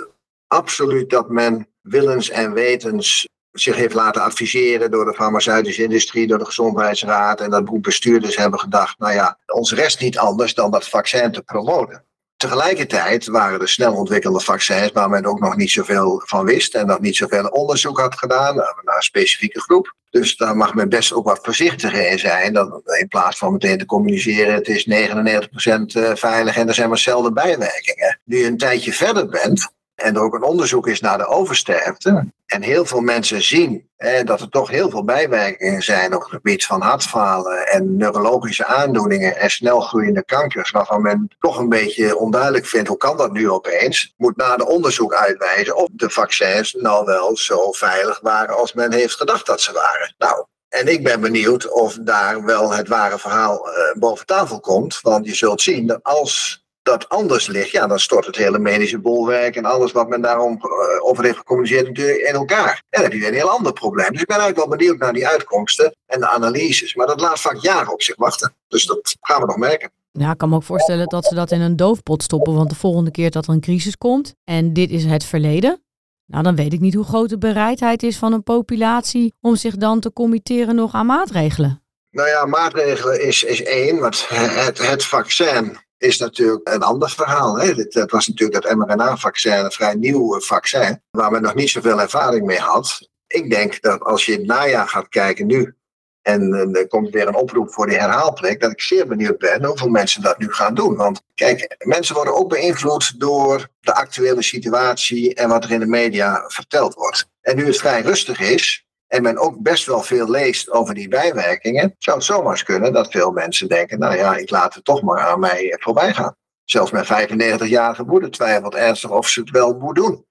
absoluut 0.46 1.10
dat 1.10 1.28
men 1.28 1.68
willens 1.80 2.30
en 2.30 2.52
wetens 2.52 3.28
zich 3.54 3.76
heeft 3.76 3.94
laten 3.94 4.22
adviseren 4.22 4.90
door 4.90 5.04
de 5.04 5.14
farmaceutische 5.14 5.82
industrie, 5.82 6.26
door 6.26 6.38
de 6.38 6.44
gezondheidsraad. 6.44 7.40
En 7.40 7.50
dat 7.50 7.80
bestuurders 7.80 8.36
hebben 8.36 8.60
gedacht, 8.60 8.98
nou 8.98 9.12
ja, 9.12 9.38
ons 9.46 9.72
rest 9.72 10.00
niet 10.00 10.18
anders 10.18 10.54
dan 10.54 10.70
dat 10.70 10.88
vaccin 10.88 11.32
te 11.32 11.42
promoten. 11.42 12.04
Tegelijkertijd 12.36 13.26
waren 13.26 13.60
er 13.60 13.68
snel 13.68 13.94
ontwikkelde 13.94 14.40
vaccins 14.40 14.92
waar 14.92 15.08
men 15.08 15.24
ook 15.24 15.40
nog 15.40 15.56
niet 15.56 15.70
zoveel 15.70 16.22
van 16.24 16.44
wist 16.44 16.74
en 16.74 16.86
nog 16.86 17.00
niet 17.00 17.16
zoveel 17.16 17.46
onderzoek 17.46 17.98
had 17.98 18.18
gedaan 18.18 18.56
naar 18.56 18.82
een 18.84 19.02
specifieke 19.02 19.60
groep. 19.60 19.94
Dus 20.10 20.36
daar 20.36 20.56
mag 20.56 20.74
men 20.74 20.88
best 20.88 21.12
ook 21.12 21.24
wat 21.24 21.38
voorzichtiger 21.42 22.10
in 22.10 22.18
zijn. 22.18 22.52
Dan, 22.52 22.82
in 23.00 23.08
plaats 23.08 23.38
van 23.38 23.52
meteen 23.52 23.78
te 23.78 23.86
communiceren, 23.86 24.54
het 24.54 24.68
is 24.68 24.88
99% 24.88 24.90
eh, 24.92 26.14
veilig 26.14 26.56
en 26.56 26.68
er 26.68 26.74
zijn 26.74 26.88
maar 26.88 26.98
zelden 26.98 27.34
bijwerkingen. 27.34 28.20
Nu 28.24 28.38
je 28.38 28.46
een 28.46 28.56
tijdje 28.56 28.92
verder 28.92 29.28
bent, 29.28 29.68
en 29.94 30.14
er 30.14 30.22
ook 30.22 30.34
een 30.34 30.42
onderzoek 30.42 30.86
is 30.86 31.00
naar 31.00 31.18
de 31.18 31.26
oversterfte. 31.26 32.32
En 32.46 32.62
heel 32.62 32.84
veel 32.84 33.00
mensen 33.00 33.42
zien 33.42 33.88
hè, 33.96 34.24
dat 34.24 34.40
er 34.40 34.48
toch 34.48 34.70
heel 34.70 34.90
veel 34.90 35.04
bijwerkingen 35.04 35.82
zijn 35.82 36.14
op 36.14 36.20
het 36.20 36.30
gebied 36.30 36.66
van 36.66 36.80
hartfalen 36.80 37.66
en 37.66 37.96
neurologische 37.96 38.66
aandoeningen 38.66 39.36
en 39.36 39.50
snelgroeiende 39.50 40.24
kankers, 40.24 40.70
waarvan 40.70 41.02
men 41.02 41.28
toch 41.38 41.58
een 41.58 41.68
beetje 41.68 42.16
onduidelijk 42.16 42.66
vindt 42.66 42.88
hoe 42.88 42.96
kan 42.96 43.16
dat 43.16 43.32
nu 43.32 43.50
opeens. 43.50 44.14
Moet 44.16 44.36
na 44.36 44.56
de 44.56 44.66
onderzoek 44.66 45.14
uitwijzen 45.14 45.76
of 45.76 45.88
de 45.92 46.10
vaccins 46.10 46.72
nou 46.72 47.04
wel 47.04 47.36
zo 47.36 47.72
veilig 47.72 48.20
waren 48.20 48.56
als 48.56 48.72
men 48.72 48.92
heeft 48.92 49.14
gedacht 49.14 49.46
dat 49.46 49.60
ze 49.60 49.72
waren. 49.72 50.14
Nou, 50.18 50.44
en 50.68 50.88
ik 50.88 51.02
ben 51.02 51.20
benieuwd 51.20 51.68
of 51.70 51.98
daar 52.00 52.44
wel 52.44 52.72
het 52.72 52.88
ware 52.88 53.18
verhaal 53.18 53.68
uh, 53.68 53.74
boven 53.98 54.26
tafel 54.26 54.60
komt. 54.60 54.98
Want 55.00 55.26
je 55.26 55.34
zult 55.34 55.60
zien 55.60 55.86
dat 55.86 56.02
als 56.02 56.63
dat 56.84 57.08
anders 57.08 57.46
ligt, 57.46 57.70
ja, 57.70 57.86
dan 57.86 57.98
stort 57.98 58.26
het 58.26 58.36
hele 58.36 58.58
medische 58.58 58.98
bolwerk 58.98 59.56
en 59.56 59.64
alles 59.64 59.92
wat 59.92 60.08
men 60.08 60.20
daarom 60.20 60.52
uh, 60.52 61.04
over 61.08 61.24
heeft 61.24 61.36
gecommuniceerd 61.36 61.86
natuurlijk 61.86 62.18
in 62.18 62.34
elkaar. 62.34 62.72
En 62.72 62.84
dan 62.90 63.02
heb 63.02 63.12
je 63.12 63.18
weer 63.18 63.28
een 63.28 63.34
heel 63.34 63.50
ander 63.50 63.72
probleem. 63.72 64.12
Dus 64.12 64.20
ik 64.20 64.26
ben 64.26 64.36
eigenlijk 64.36 64.68
wel 64.68 64.78
benieuwd 64.78 64.98
naar 64.98 65.12
die 65.12 65.28
uitkomsten 65.28 65.96
en 66.06 66.20
de 66.20 66.28
analyses. 66.28 66.94
Maar 66.94 67.06
dat 67.06 67.20
laat 67.20 67.40
vaak 67.40 67.56
jaren 67.56 67.92
op 67.92 68.02
zich 68.02 68.16
wachten. 68.16 68.54
Dus 68.68 68.84
dat 68.84 69.16
gaan 69.20 69.40
we 69.40 69.46
nog 69.46 69.56
merken. 69.56 69.90
Ja, 70.10 70.30
ik 70.30 70.38
kan 70.38 70.48
me 70.48 70.56
ook 70.56 70.62
voorstellen 70.62 71.08
dat 71.08 71.24
ze 71.24 71.34
dat 71.34 71.50
in 71.50 71.60
een 71.60 71.76
doofpot 71.76 72.22
stoppen. 72.22 72.54
Want 72.54 72.70
de 72.70 72.76
volgende 72.76 73.10
keer 73.10 73.30
dat 73.30 73.46
er 73.46 73.52
een 73.52 73.60
crisis 73.60 73.96
komt 73.96 74.34
en 74.44 74.72
dit 74.72 74.90
is 74.90 75.04
het 75.04 75.24
verleden. 75.24 75.82
Nou, 76.26 76.42
dan 76.42 76.56
weet 76.56 76.72
ik 76.72 76.80
niet 76.80 76.94
hoe 76.94 77.04
groot 77.04 77.28
de 77.28 77.38
bereidheid 77.38 78.02
is 78.02 78.16
van 78.16 78.32
een 78.32 78.42
populatie 78.42 79.34
om 79.40 79.56
zich 79.56 79.76
dan 79.76 80.00
te 80.00 80.12
committeren 80.12 80.74
nog 80.74 80.94
aan 80.94 81.06
maatregelen. 81.06 81.82
Nou 82.10 82.28
ja, 82.28 82.46
maatregelen 82.46 83.26
is, 83.26 83.42
is 83.42 83.62
één, 83.62 83.98
want 83.98 84.28
het, 84.28 84.88
het 84.88 85.04
vaccin 85.04 85.78
is 86.04 86.18
natuurlijk 86.18 86.68
een 86.68 86.82
ander 86.82 87.10
verhaal. 87.10 87.58
Hè. 87.58 87.66
Het, 87.66 88.10
was 88.10 88.28
natuurlijk 88.28 88.62
dat 88.62 88.74
mRNA-vaccin 88.74 89.52
een 89.52 89.70
vrij 89.70 89.94
nieuw 89.94 90.40
vaccin, 90.40 91.02
waar 91.10 91.30
men 91.30 91.42
nog 91.42 91.54
niet 91.54 91.70
zoveel 91.70 92.00
ervaring 92.00 92.46
mee 92.46 92.58
had. 92.58 93.08
Ik 93.26 93.50
denk 93.50 93.80
dat 93.80 94.00
als 94.00 94.26
je 94.26 94.32
in 94.32 94.38
het 94.38 94.46
najaar 94.46 94.88
gaat 94.88 95.08
kijken 95.08 95.46
nu, 95.46 95.74
en 96.22 96.52
er 96.72 96.88
komt 96.88 97.10
weer 97.10 97.28
een 97.28 97.34
oproep 97.34 97.72
voor 97.72 97.86
die 97.86 97.98
herhaalplek, 97.98 98.60
dat 98.60 98.70
ik 98.70 98.80
zeer 98.80 99.06
benieuwd 99.06 99.38
ben 99.38 99.64
hoeveel 99.64 99.88
mensen 99.88 100.22
dat 100.22 100.38
nu 100.38 100.52
gaan 100.52 100.74
doen. 100.74 100.96
Want 100.96 101.22
kijk, 101.34 101.76
mensen 101.78 102.14
worden 102.14 102.34
ook 102.34 102.48
beïnvloed 102.48 103.20
door 103.20 103.68
de 103.80 103.94
actuele 103.94 104.42
situatie 104.42 105.34
en 105.34 105.48
wat 105.48 105.64
er 105.64 105.70
in 105.70 105.80
de 105.80 105.86
media 105.86 106.44
verteld 106.46 106.94
wordt. 106.94 107.28
En 107.40 107.56
nu 107.56 107.66
het 107.66 107.76
vrij 107.76 108.00
rustig 108.00 108.40
is, 108.40 108.83
en 109.14 109.22
men 109.22 109.38
ook 109.38 109.62
best 109.62 109.86
wel 109.86 110.00
veel 110.00 110.30
leest 110.30 110.70
over 110.70 110.94
die 110.94 111.08
bijwerkingen, 111.08 111.94
zou 111.98 112.16
het 112.16 112.26
zomaar 112.26 112.64
kunnen 112.64 112.92
dat 112.92 113.10
veel 113.10 113.30
mensen 113.30 113.68
denken, 113.68 113.98
nou 113.98 114.16
ja, 114.16 114.36
ik 114.36 114.50
laat 114.50 114.74
het 114.74 114.84
toch 114.84 115.02
maar 115.02 115.20
aan 115.20 115.40
mij 115.40 115.76
voorbij 115.80 116.14
gaan. 116.14 116.36
Zelfs 116.64 116.90
mijn 116.90 117.04
95-jarige 117.04 118.04
moeder 118.04 118.30
twijfelt 118.30 118.74
ernstig 118.74 119.10
of 119.10 119.28
ze 119.28 119.40
het 119.40 119.50
wel 119.50 119.78
moet 119.78 119.94
doen. 119.94 120.24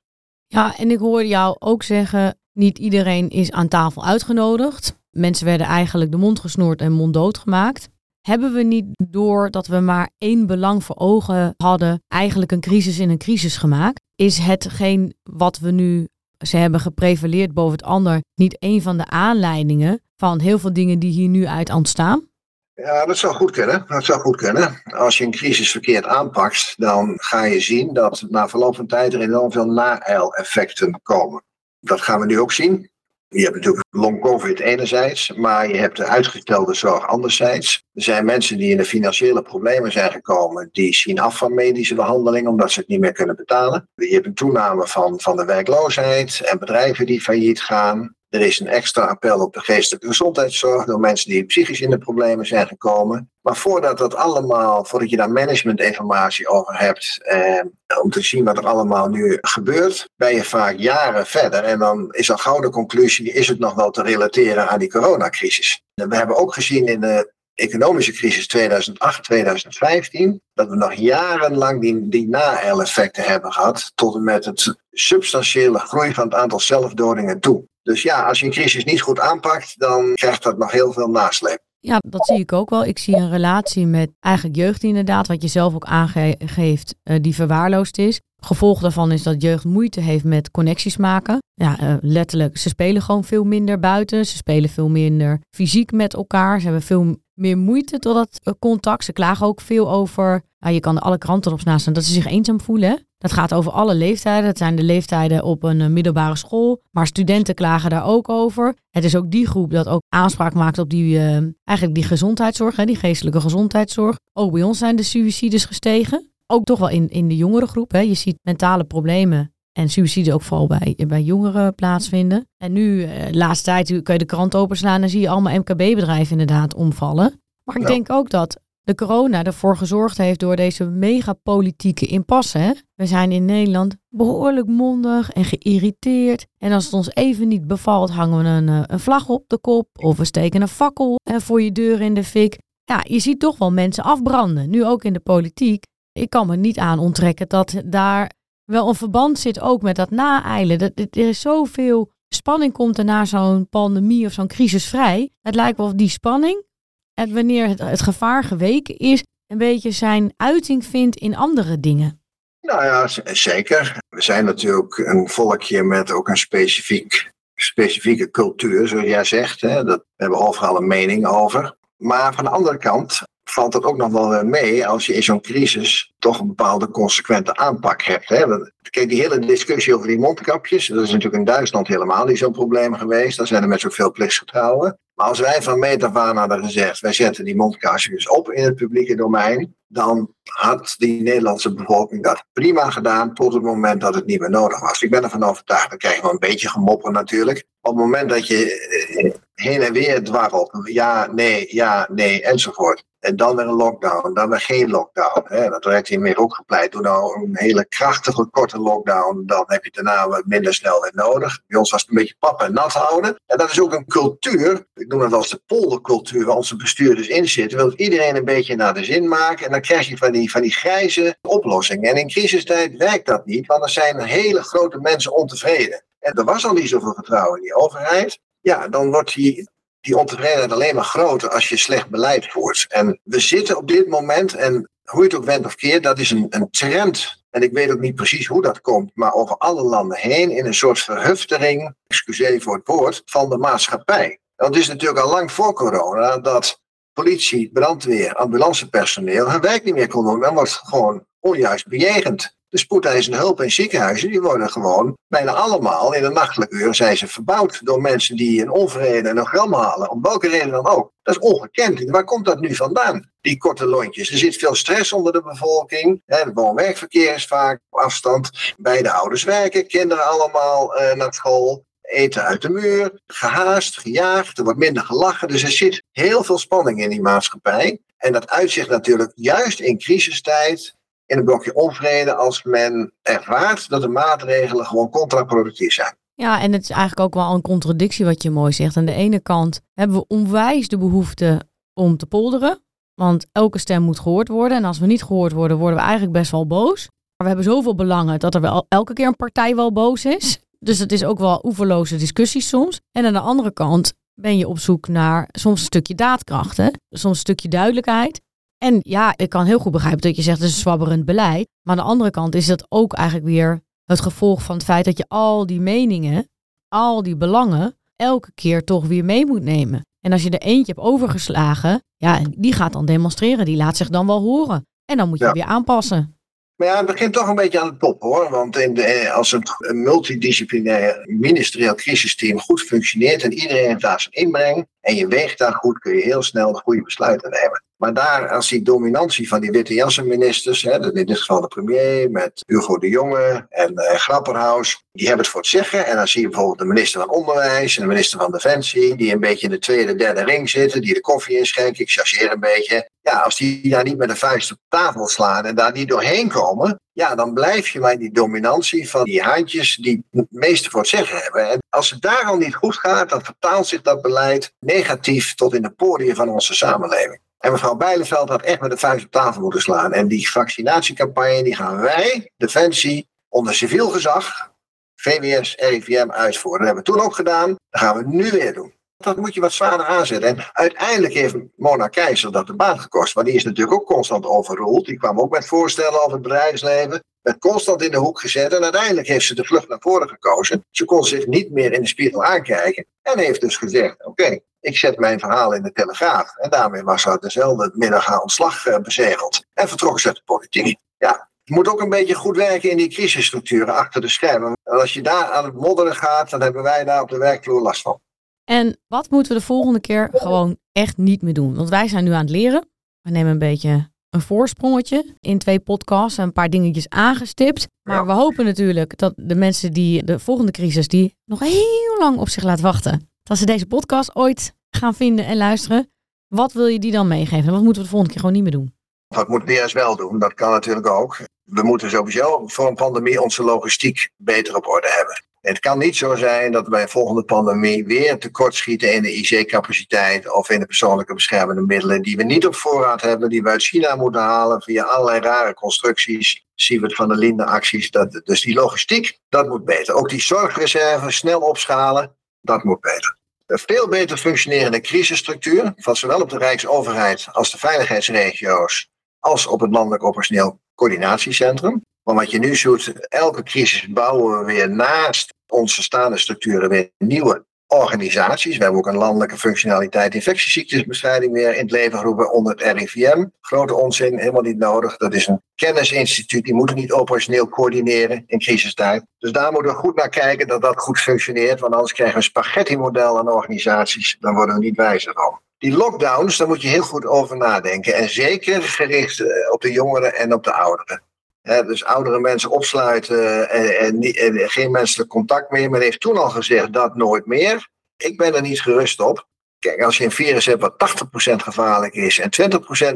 Ja, 0.48 0.78
en 0.78 0.92
ik 0.92 1.00
hoor 1.00 1.26
jou 1.26 1.56
ook 1.60 1.84
zeggen, 1.84 2.40
niet 2.54 2.78
iedereen 2.78 3.30
is 3.30 3.52
aan 3.52 3.68
tafel 3.68 4.06
uitgenodigd. 4.06 4.96
Mensen 5.12 5.46
werden 5.46 5.68
eigenlijk 5.68 6.12
de 6.12 6.18
mond 6.18 6.40
gesnoerd 6.40 6.82
en 6.82 6.92
monddood 6.92 7.38
gemaakt. 7.38 7.90
Hebben 8.22 8.54
we 8.54 8.64
niet 8.64 8.86
door 9.08 9.52
dat 9.52 9.68
we 9.68 9.80
maar 9.80 10.10
één 10.18 10.48
belang 10.48 10.84
voor 10.84 10.96
ogen 10.96 11.54
hadden, 11.58 12.04
eigenlijk 12.08 12.52
een 12.52 12.62
crisis 12.62 13.00
in 13.00 13.10
een 13.10 13.18
crisis 13.18 13.58
gemaakt? 13.58 14.02
Is 14.16 14.38
hetgeen 14.38 15.16
wat 15.24 15.60
we 15.60 15.72
nu 15.72 16.08
ze 16.44 16.58
hebben 16.58 16.80
geprevaleerd 16.80 17.54
boven 17.54 17.72
het 17.72 17.84
ander 17.84 18.22
niet 18.36 18.56
een 18.60 18.82
van 18.82 18.98
de 18.98 19.10
aanleidingen 19.10 20.02
van 20.16 20.40
heel 20.40 20.60
veel 20.60 20.74
dingen 20.74 21.00
die 21.00 21.12
hier 21.12 21.30
nu 21.30 21.48
uit 21.48 21.70
ontstaan? 21.70 22.28
Ja, 22.74 23.06
dat 23.06 23.18
zou 23.18 23.34
goed 23.34 23.52
kunnen. 23.52 23.86
Dat 23.88 24.06
zou 24.06 24.20
goed 24.20 24.36
kunnen. 24.36 24.82
Als 24.84 25.18
je 25.18 25.24
een 25.24 25.32
crisis 25.32 25.72
verkeerd 25.72 26.06
aanpakt, 26.06 26.74
dan 26.78 27.14
ga 27.16 27.44
je 27.44 27.60
zien 27.60 27.94
dat 27.94 28.26
na 28.30 28.50
verloop 28.50 28.76
van 28.76 28.88
tijd 28.88 29.14
er 29.14 29.22
enorm 29.22 29.52
veel 29.52 29.66
na-effecten 29.66 31.00
komen. 31.04 31.44
Dat 31.80 32.02
gaan 32.02 32.20
we 32.20 32.26
nu 32.26 32.40
ook 32.40 32.52
zien. 32.52 32.92
Je 33.34 33.44
hebt 33.44 33.56
natuurlijk 33.56 33.86
long 33.90 34.22
covid 34.22 34.60
enerzijds, 34.60 35.32
maar 35.32 35.68
je 35.68 35.78
hebt 35.78 35.98
de 35.98 36.06
uitgestelde 36.06 36.74
zorg 36.74 37.08
anderzijds. 37.08 37.84
Er 37.94 38.04
zijn 38.04 38.26
mensen 38.26 38.58
die 38.58 38.72
in 38.72 38.78
de 38.78 38.86
financiële 38.86 39.42
problemen 39.42 39.92
zijn 39.92 40.12
gekomen, 40.12 40.70
die 40.72 40.94
zien 40.94 41.20
af 41.20 41.38
van 41.38 41.54
medische 41.54 41.96
behandeling 41.96 42.48
omdat 42.48 42.72
ze 42.72 42.80
het 42.80 42.88
niet 42.90 43.00
meer 43.00 43.12
kunnen 43.12 43.36
betalen. 43.36 43.90
Je 43.96 44.14
hebt 44.14 44.26
een 44.26 44.34
toename 44.34 44.88
van, 44.88 45.20
van 45.22 45.36
de 45.36 45.46
werkloosheid 45.46 46.42
en 46.42 46.60
bedrijven 46.60 47.06
die 47.06 47.22
failliet 47.22 47.62
gaan. 47.62 48.16
Er 48.34 48.42
is 48.42 48.60
een 48.60 48.68
extra 48.68 49.06
appel 49.06 49.40
op 49.40 49.54
de 49.54 49.60
geestelijke 49.60 50.08
gezondheidszorg 50.08 50.86
door 50.86 51.00
mensen 51.00 51.30
die 51.30 51.46
psychisch 51.46 51.82
in 51.82 51.90
de 51.90 51.98
problemen 51.98 52.46
zijn 52.46 52.68
gekomen. 52.68 53.32
Maar 53.42 53.56
voordat 53.56 53.98
dat 53.98 54.16
allemaal, 54.16 54.86
voordat 54.86 55.10
je 55.10 55.16
daar 55.16 55.32
managementinformatie 55.32 56.48
over 56.48 56.80
hebt, 56.80 57.20
eh, 57.24 57.62
om 58.02 58.10
te 58.10 58.22
zien 58.22 58.44
wat 58.44 58.58
er 58.58 58.68
allemaal 58.68 59.10
nu 59.10 59.38
gebeurt, 59.42 60.10
ben 60.16 60.36
je 60.36 60.44
vaak 60.44 60.78
jaren 60.78 61.26
verder. 61.26 61.64
En 61.64 61.80
dan 61.80 62.08
is 62.12 62.32
al 62.32 62.38
gauw 62.38 62.60
de 62.60 62.70
conclusie, 62.70 63.32
is 63.32 63.48
het 63.48 63.60
nog 63.60 63.74
wel 63.74 63.92
te 63.92 64.02
relateren 64.02 64.68
aan 64.68 64.80
die 64.80 64.92
coronacrisis? 64.92 65.82
We 65.94 66.16
hebben 66.16 66.38
ook 66.38 66.54
gezien 66.54 66.88
in 66.88 67.02
de 67.02 67.34
economische 67.54 68.12
crisis 68.12 68.48
2008, 68.48 69.24
2015, 69.24 70.42
dat 70.54 70.70
we 70.70 70.76
nog 70.76 70.94
jarenlang 70.94 71.82
die, 71.82 72.10
die 72.10 72.30
na-effecten 72.30 73.24
hebben 73.24 73.54
gehad, 73.54 73.92
tot 73.96 74.16
en 74.16 74.24
met 74.24 74.46
het 74.46 74.76
substantiële 74.92 75.80
groei 75.80 76.14
van 76.14 76.24
het 76.24 76.34
aantal 76.34 76.60
zelfdodingen 76.60 77.40
toe. 77.40 77.72
Dus 77.84 78.02
ja, 78.02 78.24
als 78.24 78.40
je 78.40 78.46
een 78.46 78.52
crisis 78.52 78.84
niet 78.84 79.02
goed 79.02 79.20
aanpakt, 79.20 79.80
dan 79.80 80.14
krijgt 80.14 80.44
dat 80.44 80.58
nog 80.58 80.72
heel 80.72 80.92
veel 80.94 81.08
nasleep. 81.08 81.62
Ja, 81.80 82.02
dat 82.08 82.26
zie 82.26 82.40
ik 82.40 82.54
ook 82.54 82.70
wel. 82.70 82.86
Ik 82.86 83.00
zie 83.00 83.16
een 83.16 83.30
relatie 83.30 83.86
met 83.86 84.12
eigenlijk 84.20 84.56
jeugd 84.56 84.84
inderdaad, 84.84 85.28
wat 85.28 85.42
je 85.42 85.48
zelf 85.48 85.74
ook 85.74 85.86
aangeeft, 85.86 86.96
uh, 87.04 87.18
die 87.22 87.36
verwaarloosd 87.36 87.98
is. 87.98 88.22
Gevolg 88.38 88.82
daarvan 88.82 89.12
is 89.12 89.24
dat 89.24 89.42
jeugd 89.42 89.64
moeite 89.64 90.02
heeft 90.02 90.24
met 90.24 90.52
connecties 90.52 90.98
maken. 90.98 91.38
Ja, 91.54 91.82
uh, 91.82 91.96
letterlijk, 92.02 92.58
ze 92.58 92.70
spelen 92.70 93.02
gewoon 93.02 93.24
veel 93.24 93.44
minder 93.44 93.80
buiten. 93.80 94.26
Ze 94.26 94.36
spelen 94.36 94.70
veel 94.70 94.90
minder 94.90 95.42
fysiek 95.56 95.92
met 95.92 96.14
elkaar. 96.14 96.60
Ze 96.60 96.66
hebben 96.66 96.84
veel 96.84 97.18
meer 97.34 97.58
moeite 97.58 98.00
tot 98.00 98.16
dat 98.16 98.40
eh, 98.44 98.54
contact. 98.60 99.04
Ze 99.04 99.14
klagen 99.14 99.46
ook 99.46 99.62
veel 99.62 99.92
over, 99.92 100.44
nou, 100.60 100.74
je 100.74 100.80
kan 100.80 101.00
alle 101.00 101.18
kranten 101.18 101.52
erop 101.52 101.60
staan, 101.60 101.94
dat 101.94 102.04
ze 102.04 102.14
zich 102.14 102.26
eenzaam 102.26 102.62
voelen. 102.62 103.08
Dat 103.18 103.32
gaat 103.32 103.54
over 103.54 103.72
alle 103.72 103.96
leeftijden. 103.96 104.46
Dat 104.46 104.58
zijn 104.58 104.76
de 104.76 104.84
leeftijden 104.84 105.44
op 105.44 105.64
een 105.64 105.82
eh, 105.82 105.88
middelbare 105.88 106.36
school. 106.36 106.82
Maar 106.92 107.08
studenten 107.08 107.56
klagen 107.56 107.90
daar 107.90 108.06
ook 108.06 108.30
over. 108.30 108.76
Het 108.90 109.04
is 109.04 109.16
ook 109.16 109.32
die 109.32 109.48
groep 109.48 109.72
dat 109.72 109.88
ook 109.88 110.02
aanspraak 110.10 110.54
maakt 110.54 110.78
op 110.78 110.90
die, 110.90 111.16
uh, 111.16 111.38
eigenlijk 111.64 111.94
die 111.94 112.04
gezondheidszorg, 112.04 112.76
hè, 112.76 112.86
die 112.86 112.96
geestelijke 112.96 113.42
gezondheidszorg. 113.42 114.18
Ook 114.34 114.52
bij 114.52 114.64
ons 114.64 114.78
zijn 114.78 114.96
de 114.96 115.04
suicides 115.04 115.66
gestegen. 115.66 116.32
Ook 116.48 116.64
toch 116.64 116.80
wel 116.80 116.90
in, 116.90 117.10
in 117.10 117.28
de 117.28 117.36
jongere 117.36 117.68
groep. 117.68 117.92
Hè. 117.92 118.00
Je 118.00 118.14
ziet 118.14 118.40
mentale 118.42 118.84
problemen 118.84 119.53
en 119.74 119.90
suicide 119.90 120.34
ook 120.34 120.42
vooral 120.42 120.68
bij, 120.68 120.98
bij 121.08 121.22
jongeren 121.22 121.76
plaatsvinden. 121.76 122.48
En 122.58 122.72
nu, 122.72 123.02
uh, 123.02 123.10
laatste 123.32 123.64
tijd, 123.64 123.88
kun 123.88 124.14
je 124.14 124.20
de 124.20 124.26
krant 124.26 124.56
openslaan 124.56 125.02
en 125.02 125.10
zie 125.10 125.22
je 125.22 125.30
allemaal 125.30 125.58
MKB-bedrijven 125.58 126.40
inderdaad 126.40 126.76
omvallen. 126.76 127.42
Maar 127.64 127.78
ik 127.78 127.88
denk 127.88 128.12
ook 128.12 128.30
dat 128.30 128.62
de 128.84 128.96
corona 128.96 129.44
ervoor 129.44 129.78
gezorgd 129.78 130.18
heeft 130.18 130.40
door 130.40 130.56
deze 130.56 130.86
megapolitieke 130.86 132.06
impasse. 132.06 132.84
We 132.96 133.06
zijn 133.06 133.32
in 133.32 133.46
Nederland 133.46 133.96
behoorlijk 134.10 134.68
mondig 134.68 135.32
en 135.32 135.46
geïrriteerd. 135.46 136.46
En 136.58 136.72
als 136.72 136.84
het 136.84 136.94
ons 136.94 137.16
even 137.16 137.48
niet 137.48 137.68
bevalt, 137.68 138.10
hangen 138.10 138.44
we 138.44 138.50
een, 138.50 138.70
eh, 138.70 138.84
een 138.88 139.00
vlag 139.00 139.30
op 139.30 139.44
de 139.48 139.58
kop 139.58 139.88
of 139.94 140.18
we 140.18 140.26
steken 140.26 140.62
een 140.62 140.68
fakkel 140.68 141.20
eh, 141.24 141.38
voor 141.38 141.62
je 141.62 141.72
deur 141.72 142.02
in 142.02 142.14
de 142.14 142.24
fik. 142.24 142.58
Ja, 142.84 143.04
je 143.08 143.20
ziet 143.20 143.40
toch 143.40 143.58
wel 143.58 143.72
mensen 143.72 144.04
afbranden, 144.04 144.70
nu 144.70 144.86
ook 144.86 145.04
in 145.04 145.14
de 145.14 145.20
politiek. 145.20 145.86
Ik 146.12 146.30
kan 146.30 146.48
me 146.48 146.56
niet 146.56 146.78
aan 146.78 147.00
onttrekken 147.00 147.48
dat 147.48 147.82
daar 147.86 148.32
wel 148.66 148.88
een 148.88 148.96
verband 148.96 149.40
zit 149.40 149.60
ook 149.60 149.82
met 149.82 149.96
dat 149.96 150.10
naeilen. 150.10 150.80
Dat, 150.80 150.92
er 150.96 151.28
is 151.28 151.42
zoveel 151.42 152.12
spanning 152.30 152.74
komt 152.74 152.98
er 152.98 153.06
na 153.06 153.26
zo'n 153.26 153.70
pandemie 153.70 154.26
of 154.26 154.32
zo'n 154.32 154.48
crisis 154.48 154.90
vrij. 154.90 155.32
Het 155.42 155.56
lijkt 155.56 155.78
wel 155.78 155.86
of 155.86 155.94
die 155.94 156.10
spanning 156.10 156.66
en 157.14 157.34
wanneer 157.34 157.68
het, 157.68 158.02
gevaar 158.02 158.44
geweken 158.44 158.98
is, 158.98 159.24
een 159.48 159.58
beetje 159.58 159.92
zijn 159.92 160.34
uiting 160.38 160.86
vindt 160.86 161.16
in 161.16 161.36
andere 161.36 161.80
dingen. 161.80 162.22
Nou 162.62 162.84
ja, 162.84 163.08
zeker. 163.34 163.98
We 164.10 164.22
zijn 164.22 164.46
natuurlijk 164.46 164.98
een 164.98 165.30
volkje 165.30 165.84
met 165.84 166.12
ook 166.12 166.28
een 166.28 166.38
specifiek, 166.38 167.32
specifieke 167.56 168.32
cultuur, 168.32 168.88
zoals 168.88 169.06
jij 169.06 169.24
zegt. 169.24 169.62
Hè. 169.62 169.84
Dat, 169.84 170.00
we 170.00 170.24
hebben 170.24 170.40
overal 170.40 170.78
een 170.78 170.88
mening 170.88 171.26
over. 171.26 171.76
Maar 171.98 172.34
van 172.34 172.44
de 172.44 172.50
andere 172.50 172.78
kant 172.78 173.22
valt 173.44 173.74
het 173.74 173.84
ook 173.84 173.98
nog 173.98 174.12
wel 174.12 174.44
mee 174.44 174.88
als 174.88 175.06
je 175.06 175.14
in 175.14 175.24
zo'n 175.24 175.42
crisis 175.42 176.14
toch 176.20 176.40
een 176.40 176.48
bepaalde 176.48 176.90
consequente 176.90 177.56
aanpak 177.56 178.02
hebt. 178.02 178.30
Hè? 178.30 178.46
Kijk, 178.90 179.10
die 179.10 179.22
hele 179.22 179.40
discussie 179.40 179.96
over 179.96 180.08
die 180.08 180.20
mondkapjes, 180.20 180.88
dat 180.88 181.04
is 181.04 181.12
natuurlijk 181.12 181.36
in 181.36 181.44
Duitsland 181.44 181.88
helemaal 181.88 182.26
niet 182.26 182.38
zo'n 182.38 182.52
probleem 182.52 182.96
geweest. 182.96 183.38
Daar 183.38 183.48
zijn 183.48 183.64
er 183.64 183.68
met 183.68 183.80
zoveel 183.80 184.12
plichtsgetrouwen. 184.12 185.00
Maar 185.14 185.28
als 185.28 185.40
wij 185.40 185.62
van 185.62 185.80
meet 185.80 186.04
af 186.04 186.14
hadden 186.14 186.64
gezegd, 186.64 187.00
wij 187.00 187.14
zetten 187.14 187.46
die 187.46 187.56
mondkapjes 187.56 188.30
op 188.30 188.52
in 188.52 188.64
het 188.64 188.76
publieke 188.76 189.16
domein, 189.16 189.76
dan 189.88 190.34
had 190.44 190.96
die 190.98 191.22
Nederlandse 191.22 191.74
bevolking 191.74 192.24
dat 192.24 192.44
prima 192.54 192.90
gedaan 192.90 193.34
tot 193.34 193.54
het 193.54 193.64
moment 193.64 194.02
dat 194.02 194.16
het 194.16 194.26
niet 194.26 194.40
meer 194.40 194.50
nodig 194.50 194.80
was. 194.80 195.02
Ik 195.02 195.10
ben 195.10 195.24
ervan 195.24 195.44
overtuigd, 195.44 195.90
dan 195.90 195.98
krijgen 195.98 196.24
we 196.24 196.30
een 196.32 196.40
beetje 196.40 196.70
gemopper 196.70 197.12
natuurlijk. 197.12 197.64
Op 197.82 197.92
het 197.96 198.06
moment 198.06 198.30
dat 198.30 198.48
je 198.48 198.74
eh, 199.16 199.34
heen 199.54 199.82
en 199.82 199.94
weer 199.94 200.24
dwarrelt, 200.24 200.80
ja, 200.84 201.32
nee, 201.32 201.66
ja, 201.70 202.08
nee, 202.12 202.42
enzovoort. 202.42 203.04
En 203.24 203.36
dan 203.36 203.56
weer 203.56 203.68
een 203.68 203.74
lockdown, 203.74 204.34
dan 204.34 204.50
weer 204.50 204.60
geen 204.60 204.90
lockdown. 204.90 205.44
Hè. 205.46 205.70
Dat 205.70 205.84
werd 205.84 206.08
hiermee 206.08 206.38
ook 206.38 206.56
gepleit. 206.56 206.92
Doe 206.92 207.02
nou 207.02 207.44
een 207.44 207.58
hele 207.58 207.86
krachtige, 207.88 208.46
korte 208.46 208.78
lockdown, 208.78 209.44
dan 209.46 209.64
heb 209.68 209.84
je 209.84 209.92
daarna 209.92 210.28
wat 210.28 210.46
minder 210.46 210.74
snel 210.74 211.10
nodig. 211.12 211.62
Bij 211.68 211.80
ons 211.80 211.92
was 211.92 212.02
het 212.02 212.10
een 212.10 212.16
beetje 212.16 212.36
pap 212.40 212.62
en 212.62 212.74
nat 212.74 212.94
houden. 212.94 213.36
En 213.46 213.58
dat 213.58 213.70
is 213.70 213.82
ook 213.82 213.94
een 213.94 214.06
cultuur, 214.06 214.88
ik 214.94 215.08
noem 215.08 215.22
het 215.22 215.34
als 215.34 215.50
de 215.50 215.62
poldercultuur, 215.66 216.46
waar 216.46 216.56
onze 216.56 216.76
bestuurders 216.76 217.28
in 217.28 217.48
zitten. 217.48 217.78
Wil 217.78 217.94
iedereen 217.96 218.36
een 218.36 218.46
beetje 218.46 218.76
naar 218.76 218.94
de 218.94 219.04
zin 219.04 219.28
maken. 219.28 219.66
En 219.66 219.72
dan 219.72 219.82
krijg 219.82 220.08
je 220.08 220.18
van 220.18 220.32
die, 220.32 220.52
van 220.52 220.62
die 220.62 220.74
grijze 220.74 221.38
oplossingen. 221.42 222.12
En 222.12 222.20
in 222.20 222.28
crisistijd 222.28 222.98
werkt 222.98 223.26
dat 223.26 223.46
niet, 223.46 223.66
want 223.66 223.84
er 223.84 223.90
zijn 223.90 224.22
hele 224.22 224.64
grote 224.64 225.00
mensen 225.00 225.36
ontevreden. 225.36 226.04
En 226.20 226.34
er 226.34 226.44
was 226.44 226.66
al 226.66 226.74
niet 226.74 226.90
zoveel 226.90 227.14
vertrouwen 227.14 227.58
in 227.58 227.64
die 227.64 227.76
overheid. 227.76 228.40
Ja, 228.62 228.88
dan 228.88 229.12
wordt 229.12 229.34
die 229.34 229.70
die 230.04 230.18
ontevredenheid 230.18 230.72
alleen 230.72 230.96
maar 230.96 231.04
groter 231.04 231.50
als 231.50 231.70
je 231.70 231.78
slecht 231.78 232.10
beleid 232.10 232.52
voert. 232.52 232.86
En 232.90 233.20
we 233.24 233.40
zitten 233.40 233.78
op 233.78 233.88
dit 233.88 234.08
moment, 234.08 234.54
en 234.54 234.90
hoe 235.04 235.20
je 235.20 235.28
het 235.28 235.36
ook 235.36 235.46
went 235.46 235.66
of 235.66 235.76
keert, 235.76 236.04
dat 236.04 236.20
is 236.20 236.32
een, 236.32 236.48
een 236.50 236.70
trend. 236.70 237.44
En 237.50 237.62
ik 237.62 237.72
weet 237.72 237.92
ook 237.92 238.00
niet 238.00 238.16
precies 238.16 238.48
hoe 238.48 238.62
dat 238.62 238.82
komt, 238.82 239.12
maar 239.14 239.34
over 239.34 239.58
alle 239.58 239.84
landen 239.84 240.18
heen 240.18 240.52
in 240.52 240.66
een 240.66 240.74
soort 240.74 241.00
verhuftering, 241.00 241.96
excuseer 242.08 242.62
voor 242.62 242.76
het 242.76 242.88
woord, 242.88 243.22
van 243.26 243.50
de 243.50 243.58
maatschappij. 243.58 244.40
Het 244.56 244.76
is 244.76 244.88
natuurlijk 244.88 245.20
al 245.20 245.30
lang 245.30 245.52
voor 245.52 245.74
corona 245.74 246.38
dat 246.38 246.82
politie, 247.14 247.70
brandweer, 247.74 248.34
ambulancepersoneel 248.34 249.52
hun 249.52 249.62
werk 249.62 249.84
niet 249.84 249.94
meer 249.94 250.08
kon 250.08 250.26
doen. 250.26 250.40
Dan 250.40 250.54
wordt 250.54 250.72
gewoon 250.72 251.26
onjuist 251.44 251.88
bejegend. 251.88 252.56
De 252.70 252.78
spoedeisende 252.78 253.38
hulp 253.38 253.62
in 253.62 253.72
ziekenhuizen, 253.72 254.30
die 254.30 254.42
worden 254.42 254.70
gewoon 254.70 255.18
bijna 255.28 255.52
allemaal 255.52 256.14
in 256.14 256.22
de 256.22 256.30
nachtelijke 256.30 256.76
uren 256.76 256.96
zijn 256.96 257.18
ze 257.18 257.28
verbouwd 257.28 257.86
door 257.86 258.02
mensen 258.02 258.36
die 258.36 258.62
een 258.62 258.72
onvrede 258.72 259.30
en 259.30 259.38
een 259.38 259.48
gram 259.48 259.74
halen. 259.74 260.10
Om 260.10 260.22
welke 260.22 260.48
reden 260.48 260.72
dan 260.72 260.88
ook. 260.88 261.12
Dat 261.22 261.36
is 261.36 261.42
ongekend. 261.42 262.10
Waar 262.10 262.24
komt 262.24 262.46
dat 262.46 262.60
nu 262.60 262.76
vandaan? 262.76 263.32
Die 263.42 263.58
korte 263.58 263.86
lontjes. 263.86 264.32
Er 264.32 264.38
zit 264.38 264.56
veel 264.56 264.76
stress 264.76 265.14
onder 265.14 265.34
de 265.34 265.42
bevolking. 265.42 266.22
Het 266.26 266.52
woon-werkverkeer 266.54 267.36
is 267.36 267.48
vaak 267.48 267.80
op 267.90 268.00
afstand. 268.00 268.74
Beide 268.78 269.12
ouders 269.12 269.44
werken, 269.44 269.88
kinderen 269.88 270.28
allemaal 270.28 271.02
uh, 271.02 271.14
naar 271.14 271.34
school 271.34 271.86
eten 272.02 272.44
uit 272.44 272.62
de 272.62 272.70
muur, 272.70 273.22
gehaast, 273.28 274.00
gejaagd, 274.00 274.58
er 274.58 274.64
wordt 274.64 274.80
minder 274.80 275.04
gelachen. 275.04 275.48
Dus 275.48 275.64
er 275.64 275.72
zit 275.72 276.04
heel 276.12 276.44
veel 276.44 276.58
spanning 276.58 277.02
in 277.02 277.10
die 277.10 277.22
maatschappij. 277.22 278.00
En 278.18 278.34
dat 278.34 278.50
uitzicht 278.50 278.90
natuurlijk 278.90 279.32
juist 279.36 279.80
in 279.80 279.98
crisistijd 279.98 280.96
in 281.26 281.38
een 281.38 281.46
blokje 281.46 281.76
onvrede 281.76 282.36
als 282.36 282.64
men 282.64 283.14
ervaart 283.22 283.90
dat 283.90 284.02
de 284.02 284.08
maatregelen 284.08 284.86
gewoon 284.86 285.10
contraproductief 285.10 285.94
zijn. 285.94 286.16
Ja, 286.36 286.62
en 286.62 286.74
het 286.74 286.82
is 286.82 286.90
eigenlijk 286.90 287.20
ook 287.20 287.44
wel 287.44 287.54
een 287.54 287.62
contradictie 287.62 288.26
wat 288.26 288.44
je 288.44 288.50
mooi 288.50 288.72
zegt. 288.72 288.98
Aan 288.98 289.06
de 289.06 289.14
ene 289.14 289.40
kant 289.40 289.82
hebben 289.94 290.18
we 290.18 290.26
onwijs 290.28 290.88
de 290.88 290.98
behoefte 290.98 291.62
om 291.94 292.18
te 292.18 292.26
polderen. 292.26 292.84
Want 293.14 293.46
elke 293.52 293.80
stem 293.80 294.02
moet 294.02 294.20
gehoord 294.20 294.48
worden. 294.48 294.78
En 294.78 294.86
als 294.86 295.00
we 295.00 295.06
niet 295.06 295.24
gehoord 295.24 295.52
worden, 295.52 295.78
worden 295.78 295.98
we 295.98 296.04
eigenlijk 296.04 296.34
best 296.34 296.52
wel 296.52 296.68
boos. 296.68 297.08
Maar 297.08 297.48
we 297.48 297.48
hebben 297.48 297.64
zoveel 297.64 297.96
belangen 297.96 298.40
dat 298.40 298.56
er 298.56 298.62
wel 298.62 298.86
elke 298.88 299.14
keer 299.14 299.28
een 299.28 299.36
partij 299.36 299.76
wel 299.76 299.92
boos 299.92 300.26
is. 300.26 300.60
Dus 300.80 301.00
het 301.00 301.12
is 301.12 301.24
ook 301.24 301.40
wel 301.40 301.62
oeverloze 301.64 302.18
discussies 302.18 302.68
soms. 302.68 303.00
En 303.12 303.26
aan 303.26 303.34
de 303.34 303.40
andere 303.40 303.72
kant 303.74 304.14
ben 304.34 304.58
je 304.58 304.68
op 304.68 304.80
zoek 304.80 305.08
naar 305.08 305.50
soms 305.52 305.80
een 305.80 305.86
stukje 305.86 306.16
daadkracht, 306.16 306.78
soms 307.10 307.24
een 307.24 307.36
stukje 307.36 307.68
duidelijkheid. 307.68 308.42
En 308.84 309.00
ja, 309.02 309.34
ik 309.36 309.50
kan 309.50 309.66
heel 309.66 309.80
goed 309.80 309.92
begrijpen 309.92 310.22
dat 310.22 310.36
je 310.36 310.42
zegt 310.42 310.58
het 310.58 310.68
is 310.68 310.74
een 310.74 310.82
zwabberend 310.82 311.26
beleid. 311.26 311.68
Maar 311.82 311.98
aan 311.98 312.04
de 312.04 312.10
andere 312.10 312.30
kant 312.30 312.56
is 312.56 312.66
dat 312.66 312.86
ook 312.90 313.14
eigenlijk 313.14 313.48
weer 313.48 313.82
het 314.06 314.22
gevolg 314.22 314.64
van 314.64 314.76
het 314.76 314.84
feit 314.84 315.06
dat 315.06 315.18
je 315.18 315.26
al 315.28 315.66
die 315.66 315.82
meningen, 315.82 316.50
al 316.88 317.24
die 317.24 317.36
belangen, 317.36 317.98
elke 318.16 318.52
keer 318.56 318.84
toch 318.84 319.06
weer 319.06 319.26
mee 319.26 319.46
moet 319.46 319.64
nemen. 319.64 320.06
En 320.20 320.32
als 320.32 320.44
je 320.44 320.50
er 320.50 320.68
eentje 320.68 320.94
hebt 320.94 321.06
overgeslagen, 321.06 322.04
ja, 322.18 322.40
die 322.58 322.74
gaat 322.74 322.94
dan 322.94 323.06
demonstreren, 323.06 323.66
die 323.66 323.78
laat 323.78 323.98
zich 323.98 324.10
dan 324.10 324.28
wel 324.28 324.42
horen. 324.42 324.88
En 325.06 325.18
dan 325.18 325.30
moet 325.30 325.40
je 325.40 325.52
weer 325.52 325.64
aanpassen. 325.64 326.38
Maar 326.76 326.88
ja, 326.88 326.98
het 326.98 327.06
begint 327.06 327.34
toch 327.34 327.48
een 327.48 327.56
beetje 327.56 327.80
aan 327.80 327.88
het 327.88 328.00
top 328.00 328.22
hoor. 328.22 328.50
Want 328.50 328.78
in 328.78 328.94
de, 328.94 329.04
eh, 329.04 329.36
als 329.36 329.52
een 329.52 330.02
multidisciplinair 330.02 331.24
ministerieel 331.26 331.96
crisisteam 331.96 332.60
goed 332.60 332.82
functioneert 332.82 333.44
en 333.44 333.54
iedereen 333.54 333.88
heeft 333.88 334.02
daar 334.02 334.22
zijn 334.22 334.34
inbreng 334.34 334.88
en 335.04 335.16
je 335.16 335.28
weegt 335.28 335.58
daar 335.58 335.74
goed, 335.74 336.00
kun 336.00 336.16
je 336.16 336.22
heel 336.22 336.44
snel 336.44 336.72
de 336.72 336.80
goede 336.80 337.02
besluiten 337.02 337.50
nemen. 337.50 337.84
Maar 337.96 338.14
daar, 338.14 338.50
als 338.50 338.70
die 338.70 338.82
dominantie 338.82 339.48
van 339.48 339.62
die 339.62 339.72
witte 339.72 339.94
jassenministers, 339.94 340.82
hè, 340.82 341.14
in 341.14 341.26
dit 341.26 341.40
geval 341.40 341.62
de 341.62 341.68
premier 341.68 342.32
met 342.32 342.64
Hugo 342.66 342.98
de 342.98 343.10
Jonge 343.10 343.66
en 343.70 343.92
uh, 343.96 344.14
Grapperhaus, 344.14 345.04
die 345.12 345.28
hebben 345.28 345.44
het 345.44 345.54
voor 345.54 345.62
het 345.62 345.70
zeggen. 345.70 346.06
En 346.06 346.16
dan 346.16 346.28
zie 346.28 346.42
je 346.42 346.48
bijvoorbeeld 346.48 346.80
de 346.80 346.86
minister 346.86 347.20
van 347.22 347.30
Onderwijs 347.30 347.96
en 347.96 348.02
de 348.02 348.08
minister 348.08 348.40
van 348.40 348.52
Defensie, 348.52 349.16
die 349.16 349.34
een 349.34 349.40
beetje 349.40 349.66
in 349.66 349.72
de 349.72 349.80
tweede, 349.80 350.16
derde 350.16 350.44
ring 350.44 350.70
zitten, 350.70 351.02
die 351.02 351.14
de 351.14 351.22
koffie 351.22 351.58
inschenken. 351.58 352.02
Ik 352.02 352.12
chargeer 352.12 352.52
een 352.52 352.60
beetje. 352.60 353.10
Ja, 353.22 353.40
als 353.40 353.58
die 353.58 353.90
daar 353.90 354.04
niet 354.04 354.18
met 354.18 354.30
de 354.30 354.36
vuist 354.36 354.72
op 354.72 354.78
tafel 354.90 355.28
slaan 355.28 355.66
en 355.66 355.76
daar 355.76 355.92
niet 355.92 356.10
doorheen 356.10 356.50
komen, 356.50 357.00
ja, 357.14 357.36
dan 357.36 357.54
blijf 357.54 357.88
je 357.88 358.00
bij 358.00 358.18
die 358.18 358.32
dominantie 358.32 359.10
van 359.10 359.24
die 359.24 359.42
handjes 359.42 359.96
die 359.96 360.26
het 360.32 360.48
meeste 360.50 360.90
voor 360.90 361.00
het 361.00 361.10
zeggen 361.10 361.38
hebben. 361.38 361.70
En 361.70 361.80
als 361.90 362.10
het 362.10 362.22
daar 362.22 362.44
al 362.44 362.58
niet 362.58 362.76
goed 362.76 362.98
gaat, 362.98 363.30
dan 363.30 363.44
vertaalt 363.44 363.88
zich 363.88 364.02
dat 364.02 364.22
beleid 364.22 364.74
negatief 364.80 365.56
tot 365.56 365.74
in 365.74 365.82
de 365.82 365.90
poriën 365.90 366.36
van 366.36 366.50
onze 366.50 366.74
samenleving. 366.74 367.42
En 367.58 367.72
mevrouw 367.72 367.96
Bijleveld 367.96 368.50
had 368.50 368.62
echt 368.62 368.82
met 368.82 368.92
de 368.92 368.98
vuist 368.98 369.26
op 369.26 369.32
tafel 369.32 369.62
moeten 369.62 369.82
slaan. 369.82 370.14
En 370.14 370.28
die 370.28 370.50
vaccinatiecampagne, 370.50 371.64
die 371.64 371.76
gaan 371.76 372.02
wij, 372.02 372.52
Defensie, 372.58 373.30
onder 373.50 373.74
civiel 373.74 374.10
gezag, 374.10 374.72
VWS, 375.16 375.76
RIVM 375.76 376.32
uitvoeren. 376.32 376.86
Dat 376.86 376.96
hebben 376.96 377.14
we 377.14 377.20
toen 377.20 377.28
ook 377.30 377.36
gedaan. 377.36 377.76
Dat 377.90 378.02
gaan 378.02 378.18
we 378.18 378.24
nu 378.28 378.52
weer 378.52 378.74
doen. 378.74 378.94
Dat 379.24 379.38
moet 379.38 379.54
je 379.54 379.62
wat 379.62 379.72
zwaarder 379.72 380.06
aanzetten. 380.06 380.50
En 380.50 380.66
uiteindelijk 380.74 381.34
heeft 381.34 381.56
Mona 381.76 382.08
Keizer 382.08 382.52
dat 382.52 382.68
de 382.68 382.76
baan 382.76 383.00
gekost. 383.00 383.36
Maar 383.36 383.44
die 383.44 383.54
is 383.54 383.64
natuurlijk 383.64 383.96
ook 384.02 384.06
constant 384.06 384.46
overroeld. 384.46 385.06
Die 385.06 385.18
kwam 385.18 385.40
ook 385.40 385.52
met 385.52 385.68
voorstellen 385.68 386.20
over 386.20 386.32
het 386.32 386.42
bedrijfsleven. 386.42 387.24
Werd 387.42 387.60
constant 387.60 388.02
in 388.02 388.12
de 388.12 388.18
hoek 388.18 388.40
gezet. 388.40 388.74
En 388.74 388.84
uiteindelijk 388.84 389.28
heeft 389.28 389.46
ze 389.46 389.56
de 389.56 389.66
vlucht 389.66 389.88
naar 389.88 390.02
voren 390.02 390.30
gekozen. 390.30 390.86
Ze 390.92 391.06
kon 391.06 391.24
zich 391.24 391.46
niet 391.46 391.72
meer 391.72 391.94
in 391.94 392.02
de 392.02 392.08
spiegel 392.08 392.44
aankijken. 392.44 393.06
En 393.22 393.40
heeft 393.40 393.62
dus 393.62 393.78
gezegd: 393.78 394.26
Oké, 394.26 394.60
ik 394.80 394.98
zet 394.98 395.18
mijn 395.18 395.40
verhaal 395.40 395.74
in 395.74 395.84
de 395.84 395.92
Telegraaf. 395.92 396.58
En 396.58 396.70
daarmee 396.70 397.04
was 397.04 397.22
ze 397.22 397.38
dezelfde 397.40 397.92
middag 397.94 398.26
haar 398.26 398.42
ontslag 398.42 398.86
eh, 398.86 399.00
bezegeld. 399.00 399.66
En 399.74 399.88
vertrok 399.88 400.20
ze 400.20 400.28
uit 400.28 400.36
de 400.36 400.42
politiek. 400.46 400.98
Ja, 401.18 401.50
je 401.64 401.74
moet 401.74 401.88
ook 401.88 402.02
een 402.02 402.10
beetje 402.10 402.34
goed 402.34 402.58
werken 402.58 402.90
in 402.90 402.98
die 402.98 403.10
crisisstructuren 403.10 403.96
achter 403.96 404.22
de 404.22 404.30
schermen. 404.30 404.78
En 404.84 405.00
als 405.00 405.14
je 405.14 405.22
daar 405.22 405.46
aan 405.46 405.66
het 405.66 405.74
modderen 405.74 406.16
gaat, 406.16 406.50
dan 406.50 406.62
hebben 406.62 406.84
wij 406.84 407.04
daar 407.04 407.22
op 407.22 407.30
de 407.30 407.38
werkvloer 407.38 407.82
last 407.82 408.02
van. 408.02 408.22
En 408.64 408.98
wat 409.08 409.30
moeten 409.30 409.52
we 409.54 409.60
de 409.60 409.66
volgende 409.66 410.00
keer 410.00 410.30
gewoon 410.32 410.78
echt 410.92 411.18
niet 411.18 411.42
meer 411.42 411.54
doen? 411.54 411.76
Want 411.76 411.90
wij 411.90 412.08
zijn 412.08 412.24
nu 412.24 412.32
aan 412.32 412.42
het 412.42 412.50
leren. 412.50 412.88
We 413.22 413.30
nemen 413.32 413.52
een 413.52 413.60
beetje 413.60 414.12
een 414.30 414.42
voorsprongetje 414.42 415.36
in 415.40 415.58
twee 415.58 415.80
podcasts 415.80 416.38
en 416.38 416.44
een 416.44 416.54
paar 416.54 416.70
dingetjes 416.70 417.10
aangestipt. 417.10 417.88
Maar 418.04 418.26
we 418.26 418.32
hopen 418.32 418.66
natuurlijk 418.66 419.18
dat 419.18 419.34
de 419.36 419.56
mensen 419.56 419.92
die 419.94 420.24
de 420.24 420.40
volgende 420.40 420.72
crisis 420.72 421.08
die 421.08 421.36
nog 421.46 421.60
heel 421.60 422.16
lang 422.20 422.38
op 422.38 422.50
zich 422.50 422.64
laat 422.64 422.80
wachten, 422.80 423.30
dat 423.44 423.58
ze 423.58 423.66
deze 423.66 423.86
podcast 423.86 424.36
ooit 424.36 424.74
gaan 424.90 425.14
vinden 425.14 425.46
en 425.46 425.58
luisteren. 425.58 426.12
Wat 426.48 426.74
wil 426.74 426.88
je 426.88 427.00
die 427.00 427.12
dan 427.12 427.28
meegeven? 427.28 427.72
wat 427.72 427.84
moeten 427.84 428.02
we 428.02 428.08
de 428.08 428.16
volgende 428.16 428.34
keer 428.34 428.42
gewoon 428.42 428.56
niet 428.56 428.64
meer 428.64 428.82
doen? 428.82 428.94
Wat 429.34 429.48
moeten 429.48 429.70
we 429.70 429.82
eerst 429.82 429.94
wel 429.94 430.16
doen? 430.16 430.40
Dat 430.40 430.54
kan 430.54 430.72
natuurlijk 430.72 431.08
ook. 431.08 431.38
We 431.64 431.84
moeten 431.84 432.10
sowieso 432.10 432.68
voor 432.68 432.88
een 432.88 432.96
pandemie 432.96 433.42
onze 433.42 433.64
logistiek 433.64 434.30
beter 434.38 434.76
op 434.76 434.88
orde 434.88 435.08
hebben. 435.10 435.44
Het 435.62 435.80
kan 435.80 435.98
niet 435.98 436.16
zo 436.16 436.36
zijn 436.36 436.72
dat 436.72 436.94
een 436.94 437.10
volgende 437.10 437.44
pandemie 437.44 438.06
weer 438.06 438.40
tekortschieten 438.40 439.14
in 439.14 439.22
de 439.22 439.34
IC-capaciteit 439.34 440.54
of 440.54 440.70
in 440.70 440.80
de 440.80 440.86
persoonlijke 440.86 441.34
beschermende 441.34 441.82
middelen 441.82 442.22
die 442.22 442.38
we 442.38 442.44
niet 442.44 442.66
op 442.66 442.76
voorraad 442.76 443.22
hebben, 443.22 443.50
die 443.50 443.64
we 443.64 443.70
uit 443.70 443.84
China 443.84 444.16
moeten 444.16 444.42
halen 444.42 444.82
via 444.82 445.04
allerlei 445.04 445.40
rare 445.40 445.74
constructies. 445.74 446.66
Zien 446.76 447.00
we 447.00 447.06
het 447.06 447.16
van 447.16 447.28
de 447.28 447.36
Linde-acties. 447.36 448.12
Dus 448.44 448.62
die 448.62 448.74
logistiek, 448.74 449.40
dat 449.50 449.68
moet 449.68 449.86
beter. 449.86 450.14
Ook 450.14 450.30
die 450.30 450.42
zorgreserve 450.42 451.32
snel 451.32 451.60
opschalen, 451.60 452.36
dat 452.62 452.84
moet 452.84 453.02
beter. 453.02 453.38
Een 453.66 453.80
veel 453.80 454.08
beter 454.08 454.38
functionerende 454.38 455.02
crisisstructuur, 455.02 455.94
van 455.96 456.16
zowel 456.16 456.42
op 456.42 456.50
de 456.50 456.58
Rijksoverheid 456.58 457.48
als 457.52 457.72
de 457.72 457.78
veiligheidsregio's, 457.78 459.12
als 459.44 459.68
op 459.68 459.80
het 459.80 459.92
landelijk 459.92 460.24
operationeel 460.24 460.80
coördinatiecentrum. 460.96 462.02
Maar 462.24 462.36
wat 462.36 462.52
je 462.52 462.60
nu 462.60 462.76
ziet, 462.76 463.28
elke 463.28 463.64
crisis 463.64 464.08
bouwen 464.08 464.60
we 464.60 464.66
weer 464.66 464.90
naast 464.90 465.54
onze 465.68 466.04
staande 466.04 466.38
structuren 466.38 466.90
weer 466.90 467.10
nieuwe 467.18 467.66
organisaties. 467.88 468.78
We 468.78 468.84
hebben 468.84 469.02
ook 469.02 469.08
een 469.08 469.18
landelijke 469.18 469.58
functionaliteit 469.58 470.36
infectieziektebestrijding 470.36 471.54
weer 471.54 471.76
in 471.76 471.82
het 471.82 471.92
leven 471.92 472.18
geroepen 472.18 472.52
onder 472.52 472.74
het 472.74 472.98
RIVM. 472.98 473.46
Grote 473.62 473.96
onzin, 473.96 474.40
helemaal 474.40 474.62
niet 474.62 474.78
nodig. 474.78 475.18
Dat 475.18 475.34
is 475.34 475.48
een 475.48 475.62
kennisinstituut, 475.76 476.66
die 476.66 476.74
moeten 476.74 476.96
niet 476.96 477.12
operationeel 477.12 477.70
coördineren 477.70 478.44
in 478.48 478.60
crisistijd. 478.60 479.26
Dus 479.38 479.52
daar 479.52 479.72
moeten 479.72 479.92
we 479.92 479.98
goed 479.98 480.16
naar 480.16 480.30
kijken 480.30 480.68
dat 480.68 480.82
dat 480.82 481.00
goed 481.00 481.20
functioneert, 481.20 481.80
want 481.80 481.94
anders 481.94 482.14
krijgen 482.14 482.36
we 482.36 482.42
een 482.42 482.50
spaghetti-model 482.50 483.38
aan 483.38 483.52
organisaties. 483.52 484.38
Dan 484.40 484.56
worden 484.56 484.76
we 484.76 484.82
niet 484.82 484.98
wijzer 484.98 485.34
van. 485.34 485.60
Die 485.84 485.98
lockdowns, 485.98 486.58
daar 486.58 486.68
moet 486.68 486.82
je 486.82 486.88
heel 486.88 487.04
goed 487.04 487.26
over 487.26 487.58
nadenken. 487.58 488.14
En 488.14 488.30
zeker 488.30 488.82
gericht 488.82 489.40
eh, 489.40 489.72
op 489.72 489.82
de 489.82 489.92
jongeren 489.92 490.36
en 490.36 490.54
op 490.54 490.64
de 490.64 490.74
ouderen 490.74 491.24
dus 491.64 492.06
oudere 492.06 492.40
mensen 492.40 492.70
opsluiten 492.70 493.70
en, 493.70 494.22
en, 494.22 494.22
en, 494.22 494.70
geen 494.70 494.92
menselijk 494.92 495.30
contact 495.30 495.72
meer. 495.72 495.90
Men 495.90 496.02
heeft 496.02 496.20
toen 496.20 496.38
al 496.38 496.50
gezegd 496.50 496.94
dat 496.94 497.16
nooit 497.16 497.46
meer. 497.46 497.90
Ik 498.18 498.38
ben 498.38 498.56
er 498.56 498.62
niet 498.62 498.82
gerust 498.82 499.20
op. 499.20 499.48
Kijk, 499.80 500.02
als 500.02 500.18
je 500.18 500.24
een 500.24 500.32
virus 500.32 500.66
hebt 500.66 500.82
wat 500.82 501.24
80% 501.52 501.56
gevaarlijk 501.56 502.14
is 502.14 502.40
en 502.40 502.50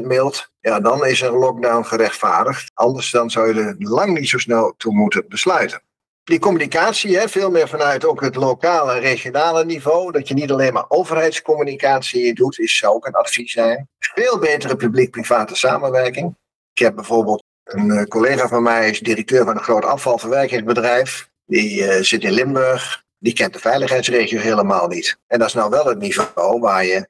mild, 0.00 0.52
ja, 0.60 0.80
dan 0.80 1.06
is 1.06 1.20
een 1.20 1.32
lockdown 1.32 1.84
gerechtvaardigd. 1.84 2.70
Anders 2.74 3.10
dan 3.10 3.30
zou 3.30 3.54
je 3.54 3.60
er 3.60 3.74
lang 3.78 4.18
niet 4.18 4.28
zo 4.28 4.38
snel 4.38 4.74
toe 4.76 4.94
moeten 4.94 5.24
besluiten. 5.28 5.82
Die 6.28 6.38
communicatie, 6.38 7.18
hè, 7.18 7.28
veel 7.28 7.50
meer 7.50 7.68
vanuit 7.68 8.04
ook 8.04 8.20
het 8.20 8.34
lokale 8.34 8.92
en 8.92 9.00
regionale 9.00 9.64
niveau, 9.64 10.12
dat 10.12 10.28
je 10.28 10.34
niet 10.34 10.50
alleen 10.50 10.72
maar 10.72 10.84
overheidscommunicatie 10.88 12.34
doet, 12.34 12.58
is, 12.58 12.76
zou 12.76 12.94
ook 12.94 13.06
een 13.06 13.12
advies 13.12 13.52
zijn. 13.52 13.88
Veel 13.98 14.38
betere 14.38 14.76
publiek-private 14.76 15.54
samenwerking. 15.54 16.36
Ik 16.72 16.82
heb 16.82 16.94
bijvoorbeeld 16.94 17.42
een 17.64 17.90
eh, 17.90 18.04
collega 18.04 18.48
van 18.48 18.62
mij 18.62 18.90
is 18.90 19.00
directeur 19.00 19.44
van 19.44 19.56
een 19.56 19.62
groot 19.62 19.84
afvalverwerkingsbedrijf. 19.84 21.28
Die 21.46 21.82
uh, 21.82 22.02
zit 22.02 22.22
in 22.22 22.32
Limburg. 22.32 23.04
Die 23.18 23.32
kent 23.32 23.52
de 23.52 23.58
veiligheidsregio 23.58 24.40
helemaal 24.40 24.88
niet. 24.88 25.18
En 25.26 25.38
dat 25.38 25.48
is 25.48 25.54
nou 25.54 25.70
wel 25.70 25.84
het 25.84 25.98
niveau 25.98 26.60
waar 26.60 26.84
je 26.84 27.08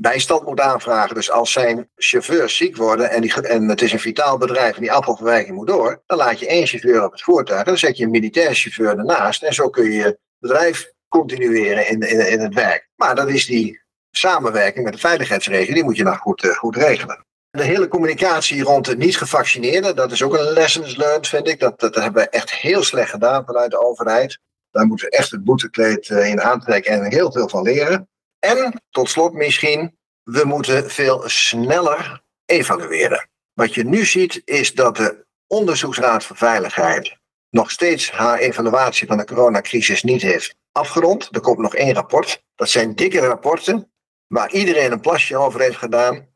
bijstand 0.00 0.46
moet 0.46 0.60
aanvragen. 0.60 1.14
Dus 1.14 1.30
als 1.30 1.52
zijn 1.52 1.90
chauffeurs 1.96 2.56
ziek 2.56 2.76
worden 2.76 3.10
en, 3.10 3.20
die, 3.20 3.42
en 3.42 3.68
het 3.68 3.82
is 3.82 3.92
een 3.92 4.00
vitaal 4.00 4.38
bedrijf 4.38 4.74
en 4.74 4.80
die 4.80 4.92
afvalverwerking 4.92 5.56
moet 5.56 5.66
door, 5.66 6.02
dan 6.06 6.18
laat 6.18 6.38
je 6.38 6.46
één 6.46 6.66
chauffeur 6.66 7.04
op 7.04 7.12
het 7.12 7.22
voertuig 7.22 7.58
en 7.58 7.64
dan 7.64 7.78
zet 7.78 7.96
je 7.96 8.04
een 8.04 8.10
militair 8.10 8.54
chauffeur 8.54 8.98
ernaast. 8.98 9.42
En 9.42 9.54
zo 9.54 9.68
kun 9.68 9.84
je 9.84 9.92
je 9.92 10.18
bedrijf 10.38 10.92
continueren 11.08 11.88
in, 11.88 12.00
in, 12.00 12.30
in 12.30 12.40
het 12.40 12.54
werk. 12.54 12.88
Maar 12.96 13.14
dat 13.14 13.28
is 13.28 13.46
die 13.46 13.80
samenwerking 14.10 14.84
met 14.84 14.94
de 14.94 15.00
veiligheidsregio, 15.00 15.74
die 15.74 15.84
moet 15.84 15.96
je 15.96 16.02
nou 16.02 16.16
goed, 16.16 16.42
uh, 16.44 16.54
goed 16.54 16.76
regelen. 16.76 17.26
De 17.50 17.62
hele 17.62 17.88
communicatie 17.88 18.62
rond 18.62 18.84
de 18.84 18.96
niet-gevaccineerden, 18.96 19.96
dat 19.96 20.12
is 20.12 20.22
ook 20.22 20.34
een 20.34 20.52
lessons 20.52 20.96
learned, 20.96 21.28
vind 21.28 21.48
ik. 21.48 21.60
Dat, 21.60 21.80
dat 21.80 21.94
hebben 21.94 22.22
we 22.22 22.28
echt 22.28 22.52
heel 22.52 22.82
slecht 22.82 23.10
gedaan 23.10 23.44
vanuit 23.44 23.70
de 23.70 23.80
overheid. 23.80 24.38
Daar 24.70 24.86
moeten 24.86 25.08
we 25.08 25.16
echt 25.16 25.30
het 25.30 25.44
boetekleed 25.44 26.08
eh, 26.08 26.28
in 26.28 26.40
aantrekken 26.40 26.92
en 26.92 27.12
heel 27.12 27.32
veel 27.32 27.48
van 27.48 27.62
leren. 27.62 28.08
En 28.38 28.82
tot 28.90 29.10
slot 29.10 29.32
misschien, 29.32 29.98
we 30.22 30.44
moeten 30.44 30.90
veel 30.90 31.22
sneller 31.28 32.22
evalueren. 32.44 33.28
Wat 33.52 33.74
je 33.74 33.84
nu 33.84 34.04
ziet 34.04 34.42
is 34.44 34.74
dat 34.74 34.96
de 34.96 35.26
Onderzoeksraad 35.46 36.24
voor 36.24 36.36
Veiligheid 36.36 37.16
nog 37.50 37.70
steeds 37.70 38.10
haar 38.10 38.38
evaluatie 38.38 39.06
van 39.06 39.16
de 39.16 39.24
coronacrisis 39.24 40.02
niet 40.02 40.22
heeft 40.22 40.56
afgerond. 40.72 41.28
Er 41.34 41.40
komt 41.40 41.58
nog 41.58 41.74
één 41.74 41.94
rapport. 41.94 42.42
Dat 42.54 42.68
zijn 42.68 42.94
dikke 42.94 43.18
rapporten 43.18 43.92
waar 44.26 44.52
iedereen 44.52 44.92
een 44.92 45.00
plasje 45.00 45.36
over 45.36 45.60
heeft 45.60 45.76
gedaan 45.76 46.28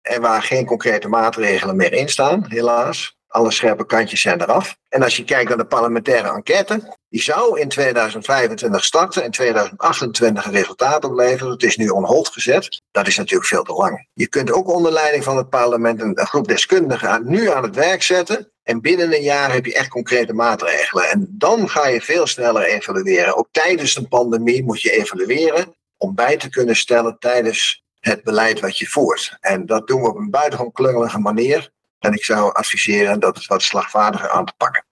en 0.00 0.20
waar 0.20 0.42
geen 0.42 0.66
concrete 0.66 1.08
maatregelen 1.08 1.76
meer 1.76 1.92
in 1.92 2.08
staan, 2.08 2.44
helaas. 2.48 3.13
Alle 3.34 3.50
scherpe 3.50 3.86
kantjes 3.86 4.20
zijn 4.20 4.42
eraf. 4.42 4.76
En 4.88 5.02
als 5.02 5.16
je 5.16 5.24
kijkt 5.24 5.48
naar 5.48 5.58
de 5.58 5.66
parlementaire 5.66 6.28
enquête, 6.28 6.96
die 7.08 7.22
zou 7.22 7.60
in 7.60 7.68
2025 7.68 8.84
starten 8.84 9.22
en 9.22 9.30
2028 9.30 10.44
een 10.44 10.52
resultaat 10.52 11.04
opleveren. 11.04 11.52
Het 11.52 11.62
is 11.62 11.76
nu 11.76 11.88
on 11.88 12.04
hold 12.04 12.28
gezet. 12.28 12.82
Dat 12.90 13.06
is 13.06 13.16
natuurlijk 13.16 13.48
veel 13.48 13.62
te 13.62 13.72
lang. 13.72 14.08
Je 14.12 14.28
kunt 14.28 14.52
ook 14.52 14.68
onder 14.68 14.92
leiding 14.92 15.24
van 15.24 15.36
het 15.36 15.48
parlement 15.48 16.00
een, 16.00 16.18
groep 16.18 16.48
deskundigen 16.48 17.22
nu 17.24 17.50
aan 17.50 17.62
het 17.62 17.74
werk 17.74 18.02
zetten. 18.02 18.50
En 18.62 18.80
binnen 18.80 19.14
een 19.14 19.22
jaar 19.22 19.52
heb 19.52 19.66
je 19.66 19.74
echt 19.74 19.88
concrete 19.88 20.32
maatregelen. 20.32 21.10
En 21.10 21.26
dan 21.30 21.68
ga 21.68 21.88
je 21.88 22.00
veel 22.00 22.26
sneller 22.26 22.62
evalueren. 22.62 23.36
Ook 23.36 23.48
tijdens 23.50 23.96
een 23.96 24.08
pandemie 24.08 24.64
moet 24.64 24.80
je 24.80 24.90
evalueren 24.90 25.74
om 25.96 26.14
bij 26.14 26.36
te 26.36 26.48
kunnen 26.48 26.76
stellen 26.76 27.16
tijdens 27.18 27.84
het 28.00 28.22
beleid 28.22 28.60
wat 28.60 28.78
je 28.78 28.86
voert. 28.86 29.36
En 29.40 29.66
dat 29.66 29.86
doen 29.86 30.02
we 30.02 30.08
op 30.08 30.16
een 30.16 30.30
buitengewoon 30.30 30.72
klungelige 30.72 31.18
manier. 31.18 31.72
En 32.04 32.12
ik 32.12 32.24
zou 32.24 32.52
adviseren 32.52 33.20
dat 33.20 33.36
het 33.36 33.46
wat 33.46 33.62
slagvaardiger 33.62 34.30
aan 34.30 34.44
te 34.44 34.52
pakken. 34.56 34.84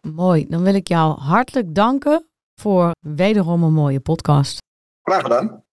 Mooi, 0.00 0.46
dan 0.48 0.62
wil 0.62 0.74
ik 0.74 0.88
jou 0.88 1.20
hartelijk 1.20 1.74
danken 1.74 2.28
voor 2.54 2.90
wederom 3.00 3.62
een 3.62 3.72
mooie 3.72 4.00
podcast. 4.00 4.58
Graag 5.02 5.22
gedaan. 5.22 5.64